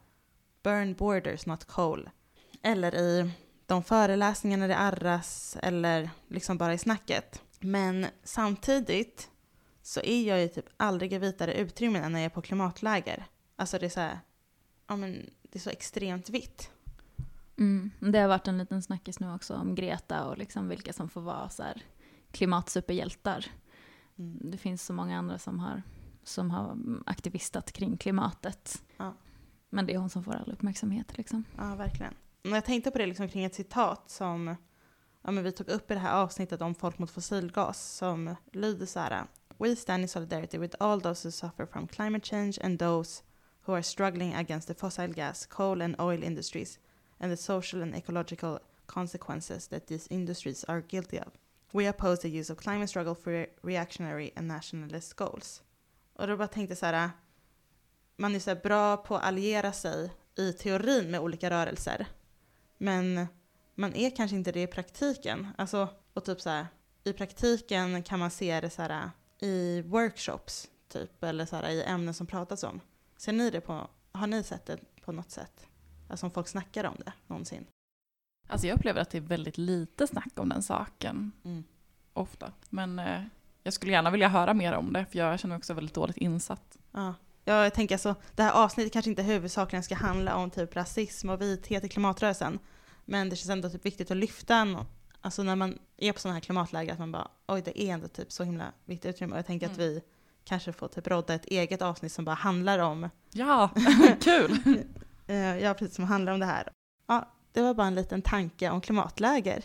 “Burn 0.62 0.94
borders, 0.94 1.46
not 1.46 1.64
coal”. 1.64 2.10
Eller 2.62 2.94
i 2.94 3.30
de 3.66 3.84
föreläsningarna 3.84 4.66
det 4.66 4.76
arras 4.76 5.56
eller 5.62 6.10
liksom 6.28 6.58
bara 6.58 6.74
i 6.74 6.78
snacket. 6.78 7.42
Men 7.60 8.06
samtidigt 8.24 9.30
så 9.82 10.00
är 10.00 10.28
jag 10.28 10.40
ju 10.40 10.48
typ 10.48 10.66
aldrig 10.76 11.12
i 11.12 11.18
vitare 11.18 11.54
utrymmen 11.54 12.04
än 12.04 12.12
när 12.12 12.18
jag 12.18 12.24
är 12.24 12.34
på 12.34 12.42
klimatläger. 12.42 13.24
Alltså 13.56 13.78
det 13.78 13.86
är 13.86 13.90
så 13.90 14.00
här, 14.00 14.18
ja 14.86 14.96
men 14.96 15.30
det 15.42 15.58
är 15.58 15.60
så 15.60 15.70
extremt 15.70 16.30
vitt. 16.30 16.70
Mm. 17.58 17.90
Det 18.00 18.18
har 18.18 18.28
varit 18.28 18.48
en 18.48 18.58
liten 18.58 18.82
snackis 18.82 19.20
nu 19.20 19.34
också 19.34 19.54
om 19.54 19.74
Greta 19.74 20.24
och 20.24 20.38
liksom 20.38 20.68
vilka 20.68 20.92
som 20.92 21.08
får 21.08 21.20
vara 21.20 21.48
så 21.48 21.62
här 21.62 21.82
klimatsuperhjältar. 22.30 23.46
Mm. 24.18 24.50
Det 24.50 24.58
finns 24.58 24.82
så 24.82 24.92
många 24.92 25.18
andra 25.18 25.38
som 25.38 25.58
har, 25.58 25.82
som 26.22 26.50
har 26.50 26.78
aktivistat 27.06 27.72
kring 27.72 27.96
klimatet. 27.96 28.82
Ja. 28.96 29.14
Men 29.70 29.86
det 29.86 29.94
är 29.94 29.98
hon 29.98 30.10
som 30.10 30.24
får 30.24 30.34
all 30.34 30.52
uppmärksamhet. 30.52 31.18
Liksom. 31.18 31.44
Ja, 31.56 31.74
verkligen. 31.74 32.14
Och 32.44 32.50
jag 32.50 32.64
tänkte 32.64 32.90
på 32.90 32.98
det 32.98 33.06
liksom 33.06 33.28
kring 33.28 33.44
ett 33.44 33.54
citat 33.54 34.10
som 34.10 34.56
ja, 35.22 35.30
men 35.30 35.44
vi 35.44 35.52
tog 35.52 35.68
upp 35.68 35.90
i 35.90 35.94
det 35.94 36.00
här 36.00 36.22
avsnittet 36.22 36.62
om 36.62 36.74
folk 36.74 36.98
mot 36.98 37.10
fossilgas 37.10 37.96
som 37.96 38.34
lyder 38.52 38.86
så 38.86 39.00
här. 39.00 39.26
We 39.58 39.76
stand 39.76 40.02
in 40.02 40.08
solidarity 40.08 40.58
with 40.58 40.76
all 40.80 41.00
those 41.00 41.28
who 41.28 41.32
suffer 41.32 41.66
from 41.66 41.88
climate 41.88 42.26
change 42.26 42.58
and 42.62 42.78
those 42.78 43.22
who 43.64 43.72
are 43.72 43.82
struggling 43.82 44.34
against 44.34 44.68
the 44.68 44.74
fossil 44.74 45.12
gas, 45.12 45.46
coal 45.46 45.82
and 45.82 46.00
oil 46.00 46.22
industries 46.22 46.78
and 47.18 47.32
the 47.32 47.36
social 47.36 47.82
and 47.82 47.94
ecological 47.94 48.58
consequences 48.86 49.68
that 49.68 49.86
these 49.86 50.06
industries 50.10 50.64
are 50.64 50.80
guilty 50.80 51.18
of. 51.18 51.32
We 51.74 51.88
oppose 51.88 52.22
the 52.22 52.28
use 52.28 52.52
of 52.52 52.58
climate 52.58 52.88
struggle 52.88 53.14
for 53.14 53.46
reactionary 53.62 54.30
and 54.36 54.48
nationalist 54.48 55.14
goals. 55.14 55.62
Och 56.12 56.26
då 56.26 56.36
bara 56.36 56.48
tänkte 56.48 56.70
jag 56.70 56.78
så 56.78 56.86
här, 56.86 57.04
äh, 57.04 57.10
man 58.16 58.34
är 58.34 58.38
så 58.38 58.50
här 58.50 58.60
bra 58.62 58.96
på 58.96 59.16
att 59.16 59.24
alliera 59.24 59.72
sig 59.72 60.12
i 60.36 60.52
teorin 60.52 61.10
med 61.10 61.20
olika 61.20 61.50
rörelser. 61.50 62.06
Men 62.78 63.26
man 63.74 63.94
är 63.94 64.16
kanske 64.16 64.36
inte 64.36 64.52
det 64.52 64.62
i 64.62 64.66
praktiken. 64.66 65.48
Alltså, 65.58 65.88
och 66.12 66.24
typ 66.24 66.40
så 66.40 66.50
här, 66.50 66.66
i 67.04 67.12
praktiken 67.12 68.02
kan 68.02 68.18
man 68.18 68.30
se 68.30 68.60
det 68.60 68.70
så 68.70 68.82
här 68.82 68.90
äh, 68.90 69.48
i 69.48 69.82
workshops, 69.82 70.70
typ, 70.88 71.24
eller 71.24 71.46
så 71.46 71.56
här 71.56 71.68
i 71.68 71.82
ämnen 71.82 72.14
som 72.14 72.26
pratas 72.26 72.64
om. 72.64 72.80
Ser 73.16 73.32
ni 73.32 73.50
det 73.50 73.60
på, 73.60 73.90
har 74.12 74.26
ni 74.26 74.42
sett 74.42 74.66
det 74.66 74.78
på 75.00 75.12
något 75.12 75.30
sätt? 75.30 75.66
Alltså 76.08 76.26
om 76.26 76.32
folk 76.32 76.48
snackar 76.48 76.84
om 76.84 76.96
det 76.98 77.12
någonsin? 77.26 77.66
Alltså 78.46 78.66
jag 78.66 78.76
upplever 78.76 79.00
att 79.00 79.10
det 79.10 79.18
är 79.18 79.22
väldigt 79.22 79.58
lite 79.58 80.06
snack 80.06 80.32
om 80.36 80.48
den 80.48 80.62
saken 80.62 81.32
Mm. 81.44 81.64
ofta. 82.12 82.52
Men 82.70 82.98
eh, 82.98 83.22
jag 83.62 83.72
skulle 83.72 83.92
gärna 83.92 84.10
vilja 84.10 84.28
höra 84.28 84.54
mer 84.54 84.72
om 84.72 84.92
det 84.92 85.06
för 85.06 85.18
jag 85.18 85.40
känner 85.40 85.54
mig 85.54 85.58
också 85.58 85.74
väldigt 85.74 85.94
dåligt 85.94 86.16
insatt. 86.16 86.78
Ja. 86.92 87.14
Ja, 87.44 87.62
Jag 87.62 87.74
tänker 87.74 87.94
alltså, 87.94 88.14
det 88.34 88.42
här 88.42 88.52
avsnittet 88.52 88.92
kanske 88.92 89.10
inte 89.10 89.22
huvudsakligen 89.22 89.82
ska 89.82 89.94
handla 89.94 90.36
om 90.36 90.50
typ 90.50 90.76
rasism 90.76 91.28
och 91.30 91.40
vithet 91.42 91.84
i 91.84 91.88
klimatrörelsen. 91.88 92.58
Men 93.04 93.28
det 93.28 93.36
känns 93.36 93.50
ändå 93.50 93.70
typ 93.70 93.86
viktigt 93.86 94.10
att 94.10 94.16
lyfta 94.16 94.56
en, 94.56 94.76
alltså 95.20 95.42
när 95.42 95.56
man 95.56 95.78
är 95.96 96.12
på 96.12 96.18
sådana 96.20 96.34
här 96.34 96.40
klimatläger, 96.40 96.92
att 96.92 96.98
man 96.98 97.12
bara 97.12 97.28
oj 97.46 97.62
det 97.64 97.82
är 97.82 97.92
ändå 97.94 98.08
typ 98.08 98.32
så 98.32 98.44
himla 98.44 98.72
viktigt 98.84 99.14
utrymme. 99.14 99.32
Och 99.32 99.38
jag 99.38 99.46
tänker 99.46 99.66
att 99.66 99.78
Mm. 99.78 99.88
vi 99.88 100.00
kanske 100.44 100.72
får 100.72 100.88
typ 100.88 101.06
rodda 101.06 101.34
ett 101.34 101.44
eget 101.46 101.82
avsnitt 101.82 102.12
som 102.12 102.24
bara 102.24 102.34
handlar 102.36 102.78
om, 102.78 103.08
Ja, 103.32 103.70
kul! 104.20 104.58
eh, 105.26 105.36
ja 105.58 105.74
precis 105.74 105.94
som 105.96 106.04
handlar 106.04 106.32
om 106.32 106.40
det 106.40 106.46
här. 106.46 106.68
Ja, 107.06 107.28
det 107.54 107.62
var 107.62 107.74
bara 107.74 107.86
en 107.86 107.94
liten 107.94 108.22
tanke 108.22 108.70
om 108.70 108.80
klimatläger. 108.80 109.64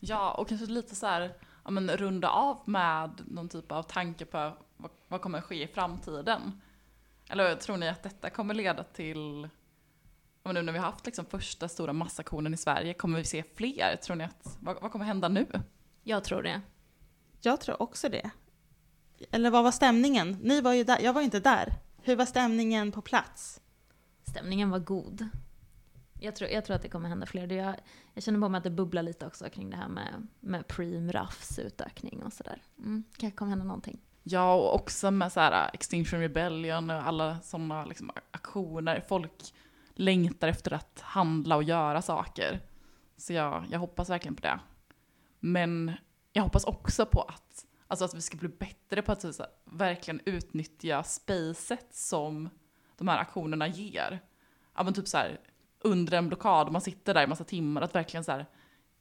Ja, 0.00 0.32
och 0.32 0.48
kanske 0.48 0.66
lite 0.66 0.94
så 0.94 1.06
här, 1.06 1.34
ja, 1.64 1.70
men 1.70 1.90
runda 1.90 2.28
av 2.28 2.62
med 2.64 3.22
någon 3.26 3.48
typ 3.48 3.72
av 3.72 3.82
tanke 3.82 4.24
på 4.24 4.52
vad, 4.76 4.90
vad 5.08 5.20
kommer 5.20 5.40
ske 5.40 5.62
i 5.62 5.66
framtiden. 5.66 6.60
Eller 7.30 7.56
tror 7.56 7.76
ni 7.76 7.88
att 7.88 8.02
detta 8.02 8.30
kommer 8.30 8.54
leda 8.54 8.84
till, 8.84 9.48
men 10.42 10.54
nu 10.54 10.62
när 10.62 10.72
vi 10.72 10.78
har 10.78 10.86
haft 10.86 11.06
liksom 11.06 11.24
första 11.24 11.68
stora 11.68 11.92
massaktionen 11.92 12.54
i 12.54 12.56
Sverige, 12.56 12.94
kommer 12.94 13.18
vi 13.18 13.24
se 13.24 13.44
fler? 13.54 13.96
Tror 13.96 14.16
ni 14.16 14.24
att, 14.24 14.58
vad, 14.60 14.82
vad 14.82 14.92
kommer 14.92 15.04
hända 15.04 15.28
nu? 15.28 15.46
Jag 16.02 16.24
tror 16.24 16.42
det. 16.42 16.60
Jag 17.40 17.60
tror 17.60 17.82
också 17.82 18.08
det. 18.08 18.30
Eller 19.30 19.50
vad 19.50 19.64
var 19.64 19.70
stämningen? 19.70 20.38
Ni 20.42 20.60
var 20.60 20.72
ju 20.72 20.84
där, 20.84 20.98
jag 21.00 21.12
var 21.12 21.20
ju 21.20 21.24
inte 21.24 21.40
där. 21.40 21.74
Hur 22.02 22.16
var 22.16 22.26
stämningen 22.26 22.92
på 22.92 23.02
plats? 23.02 23.60
Stämningen 24.28 24.70
var 24.70 24.78
god. 24.78 25.28
Jag 26.20 26.36
tror, 26.36 26.50
jag 26.50 26.64
tror 26.64 26.76
att 26.76 26.82
det 26.82 26.88
kommer 26.88 27.08
hända 27.08 27.26
fler. 27.26 27.52
Jag, 27.52 27.76
jag 28.14 28.22
känner 28.22 28.40
på 28.40 28.48
mig 28.48 28.58
att 28.58 28.64
det 28.64 28.70
bubblar 28.70 29.02
lite 29.02 29.26
också 29.26 29.50
kring 29.50 29.70
det 29.70 29.76
här 29.76 29.88
med, 29.88 30.26
med 30.40 30.66
Preem 30.66 31.12
Raffs 31.12 31.58
utökning 31.58 32.22
och 32.22 32.32
sådär. 32.32 32.62
Mm, 32.78 33.04
kanske 33.16 33.36
kommer 33.36 33.50
hända 33.50 33.64
någonting. 33.64 34.00
Ja, 34.22 34.54
och 34.54 34.74
också 34.74 35.10
med 35.10 35.32
så 35.32 35.40
här 35.40 35.70
Extinction 35.72 36.20
Rebellion 36.20 36.90
och 36.90 37.06
alla 37.06 37.40
sådana 37.40 37.84
liksom 37.84 38.10
aktioner. 38.30 39.04
Folk 39.08 39.54
längtar 39.94 40.48
efter 40.48 40.72
att 40.72 41.00
handla 41.00 41.56
och 41.56 41.62
göra 41.62 42.02
saker. 42.02 42.60
Så 43.16 43.32
jag, 43.32 43.64
jag 43.70 43.78
hoppas 43.78 44.10
verkligen 44.10 44.36
på 44.36 44.42
det. 44.42 44.60
Men 45.40 45.92
jag 46.32 46.42
hoppas 46.42 46.64
också 46.64 47.06
på 47.06 47.22
att, 47.22 47.66
alltså 47.86 48.04
att 48.04 48.14
vi 48.14 48.20
ska 48.20 48.36
bli 48.36 48.48
bättre 48.48 49.02
på 49.02 49.12
att 49.12 49.34
så 49.34 49.46
verkligen 49.64 50.20
utnyttja 50.24 51.02
spacet 51.02 51.94
som 51.94 52.48
de 52.96 53.08
här 53.08 53.18
aktionerna 53.18 53.68
ger. 53.68 54.20
Ja 54.76 54.82
men 54.82 54.94
typ 54.94 55.08
så 55.08 55.18
här, 55.18 55.40
under 55.80 56.18
en 56.18 56.28
blockad, 56.28 56.72
man 56.72 56.80
sitter 56.80 57.14
där 57.14 57.22
i 57.22 57.26
massa 57.26 57.44
timmar, 57.44 57.82
att 57.82 57.94
verkligen 57.94 58.24
så 58.24 58.32
här 58.32 58.46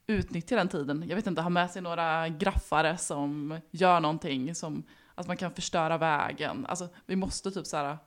utnyttja 0.08 0.56
den 0.56 0.68
tiden. 0.68 1.06
Jag 1.08 1.16
vet 1.16 1.28
inte, 1.28 1.42
ha 1.42 1.50
med 1.50 1.72
sig 1.72 1.82
några 1.82 2.30
graffare 2.30 2.98
som 2.98 3.60
gör 3.72 4.00
någonting 4.00 4.56
som 4.56 4.84
att 5.16 5.28
man 5.28 5.38
kan 5.38 5.52
förstöra 5.52 5.98
vägen. 5.98 6.66
Alltså 6.66 6.90
vi 7.06 7.16
måste 7.16 7.52
typ 7.52 7.66
så 7.66 7.78
här 7.78 7.98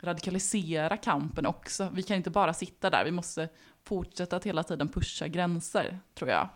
radikalisera 0.00 0.96
kampen 0.96 1.46
också. 1.46 1.88
Vi 1.92 2.02
kan 2.02 2.16
inte 2.16 2.30
bara 2.30 2.54
sitta 2.54 2.90
där, 2.90 3.04
vi 3.04 3.10
måste 3.10 3.48
fortsätta 3.84 4.36
att 4.36 4.46
hela 4.46 4.62
tiden 4.62 4.88
pusha 4.88 5.28
gränser, 5.28 5.98
tror 6.14 6.30
jag. 6.30 6.48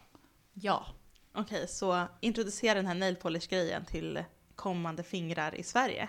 Ja. 0.52 0.86
Okej, 1.34 1.68
så 1.68 2.06
introducera 2.20 2.74
den 2.74 2.86
här 2.86 2.94
nail 2.94 3.16
polish-grejen 3.16 3.84
till 3.84 4.24
kommande 4.54 5.02
fingrar 5.02 5.54
i 5.54 5.62
Sverige. 5.62 6.08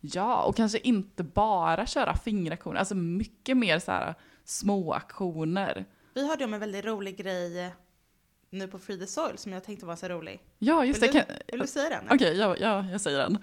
Ja, 0.00 0.42
och 0.42 0.56
kanske 0.56 0.78
inte 0.78 1.22
bara 1.24 1.86
köra 1.86 2.16
fingraktioner, 2.16 2.78
alltså 2.78 2.94
mycket 2.94 3.56
mer 3.56 3.78
så 3.78 3.92
här 3.92 4.14
små 4.44 4.92
aktioner. 4.92 5.84
Vi 6.14 6.28
hörde 6.28 6.44
om 6.44 6.54
en 6.54 6.60
väldigt 6.60 6.84
rolig 6.84 7.16
grej 7.16 7.72
nu 8.50 8.68
på 8.68 8.78
Free 8.78 8.98
the 8.98 9.06
Soil 9.06 9.38
som 9.38 9.52
jag 9.52 9.64
tänkte 9.64 9.86
var 9.86 9.96
så 9.96 10.08
rolig. 10.08 10.40
Ja, 10.58 10.84
just 10.84 11.02
Vill 11.02 11.12
det. 11.12 11.20
Kan, 11.20 11.36
Vill 11.48 11.60
du 11.60 11.66
säga 11.66 11.88
den? 11.88 12.04
Okej, 12.10 12.36
ja, 12.38 12.56
ja, 12.60 12.84
jag 12.90 13.00
säger 13.00 13.18
den. 13.18 13.38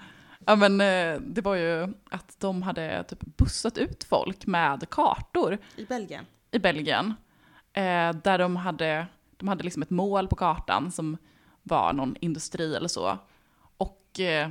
Ja, 0.45 0.55
men 0.55 0.81
eh, 0.81 1.21
det 1.21 1.41
var 1.41 1.55
ju 1.55 1.93
att 2.09 2.39
de 2.39 2.61
hade 2.61 3.03
typ 3.03 3.19
bussat 3.21 3.77
ut 3.77 4.03
folk 4.03 4.45
med 4.45 4.89
kartor 4.89 5.57
I 5.75 5.85
Belgien. 5.85 6.25
i 6.51 6.59
Belgien. 6.59 7.13
Eh, 7.73 8.13
där 8.23 8.37
de 8.37 8.55
hade, 8.55 9.07
de 9.39 9.47
hade 9.47 9.63
liksom 9.63 9.81
ett 9.81 9.89
mål 9.89 10.27
på 10.27 10.35
kartan 10.35 10.91
som 10.91 11.17
var 11.63 11.93
någon 11.93 12.15
industri 12.19 12.75
eller 12.75 12.87
så. 12.87 13.17
Och 13.77 14.19
eh, 14.19 14.49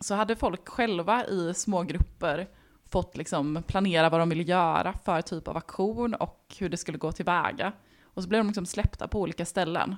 så 0.00 0.14
hade 0.14 0.36
folk 0.36 0.68
själva 0.68 1.26
i 1.26 1.54
små 1.54 1.82
grupper 1.82 2.48
fått 2.90 3.16
liksom 3.16 3.62
planera 3.66 4.10
vad 4.10 4.20
de 4.20 4.28
ville 4.28 4.42
göra 4.42 4.92
för 4.92 5.22
typ 5.22 5.48
av 5.48 5.56
aktion 5.56 6.14
och 6.14 6.54
hur 6.58 6.68
det 6.68 6.76
skulle 6.76 6.98
gå 6.98 7.12
tillväga. 7.12 7.72
Och 8.04 8.22
så 8.22 8.28
blev 8.28 8.40
de 8.40 8.46
liksom 8.46 8.66
släppta 8.66 9.08
på 9.08 9.20
olika 9.20 9.46
ställen. 9.46 9.96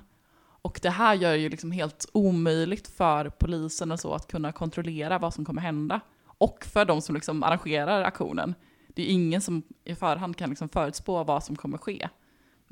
Och 0.63 0.79
det 0.83 0.91
här 0.91 1.15
gör 1.15 1.35
ju 1.35 1.49
liksom 1.49 1.73
helt 1.73 2.07
omöjligt 2.13 2.89
för 2.89 3.29
polisen 3.29 3.93
och 3.93 4.01
så 4.01 4.15
att 4.15 4.31
kunna 4.31 4.53
kontrollera 4.53 5.19
vad 5.19 5.35
som 5.35 5.45
kommer 5.45 5.63
hända. 5.63 6.01
Och 6.27 6.65
för 6.65 6.85
de 6.85 7.03
som 7.03 7.15
liksom 7.15 7.43
arrangerar 7.43 8.03
aktionen. 8.03 8.55
Det 8.89 9.03
är 9.03 9.07
ingen 9.07 9.41
som 9.41 9.63
i 9.85 9.95
förhand 9.95 10.37
kan 10.37 10.51
liksom 10.51 10.69
förutspå 10.69 11.25
vad 11.25 11.45
som 11.45 11.57
kommer 11.57 11.79
ske. 11.79 12.09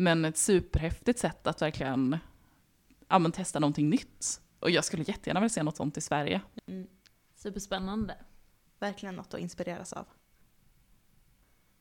Men 0.00 0.24
ett 0.24 0.36
superhäftigt 0.36 1.18
sätt 1.18 1.46
att 1.46 1.62
verkligen 1.62 2.18
ja, 3.08 3.18
men 3.18 3.32
testa 3.32 3.58
någonting 3.58 3.90
nytt. 3.90 4.40
Och 4.60 4.70
jag 4.70 4.84
skulle 4.84 5.02
jättegärna 5.02 5.40
vilja 5.40 5.48
se 5.48 5.62
något 5.62 5.76
sånt 5.76 5.96
i 5.96 6.00
Sverige. 6.00 6.40
Mm. 6.66 6.88
Superspännande. 7.34 8.16
Verkligen 8.78 9.14
något 9.14 9.34
att 9.34 9.40
inspireras 9.40 9.92
av. 9.92 10.06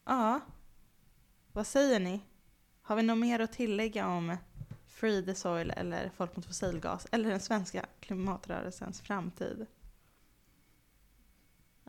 Ja, 0.06 0.40
vad 1.52 1.68
säger 1.68 2.00
ni? 2.00 2.22
Har 2.82 2.96
vi 2.96 3.04
något 3.04 3.18
mer 3.18 3.40
att 3.40 3.54
tillägga 3.54 4.08
om 4.08 4.38
Free 4.88 5.26
the 5.26 5.36
Soil 5.36 5.72
eller 5.72 6.12
Folk 6.16 6.36
mot 6.36 6.46
fossilgas 6.46 7.08
eller 7.12 7.30
den 7.30 7.40
svenska 7.40 7.86
klimatrörelsens 8.00 9.02
framtid? 9.02 9.66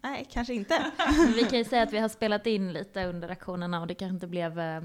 Nej, 0.02 0.28
kanske 0.30 0.54
inte. 0.54 0.92
Vi 1.36 1.44
kan 1.44 1.58
ju 1.58 1.64
säga 1.64 1.82
att 1.82 1.92
vi 1.92 1.98
har 1.98 2.08
spelat 2.08 2.46
in 2.46 2.72
lite 2.72 3.04
under 3.04 3.28
aktionerna 3.28 3.80
och 3.80 3.86
det 3.86 3.94
kanske 3.94 4.14
inte 4.14 4.26
blev 4.26 4.60
eh, 4.60 4.80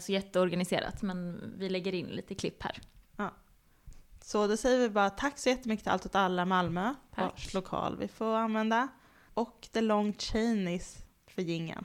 så 0.00 0.12
jätteorganiserat 0.12 1.02
men 1.02 1.52
vi 1.58 1.68
lägger 1.68 1.94
in 1.94 2.06
lite 2.06 2.34
klipp 2.34 2.62
här. 2.62 2.80
Så 4.20 4.46
då 4.46 4.56
säger 4.56 4.78
vi 4.78 4.88
bara 4.88 5.10
tack 5.10 5.38
så 5.38 5.48
jättemycket 5.48 5.82
till 5.84 5.92
Allt 5.92 6.06
åt 6.06 6.14
alla 6.14 6.44
Malmö, 6.44 6.94
Tack. 7.14 7.24
vars 7.32 7.54
lokal 7.54 7.96
vi 7.98 8.08
får 8.08 8.34
använda. 8.36 8.88
Och 9.34 9.68
The 9.72 9.80
Long 9.80 10.12
Chaineys 10.12 10.96
för 11.26 11.42
gingen. 11.42 11.84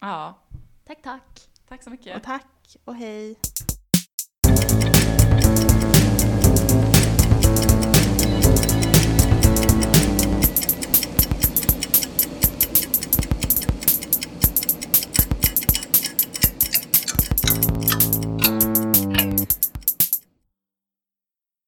Ja, 0.00 0.42
Tack 0.86 1.02
tack! 1.02 1.48
tack 1.68 1.82
så 1.82 1.90
mycket. 1.90 2.16
Och 2.16 2.22
tack 2.22 2.76
och 2.84 2.94
hej. 2.94 3.38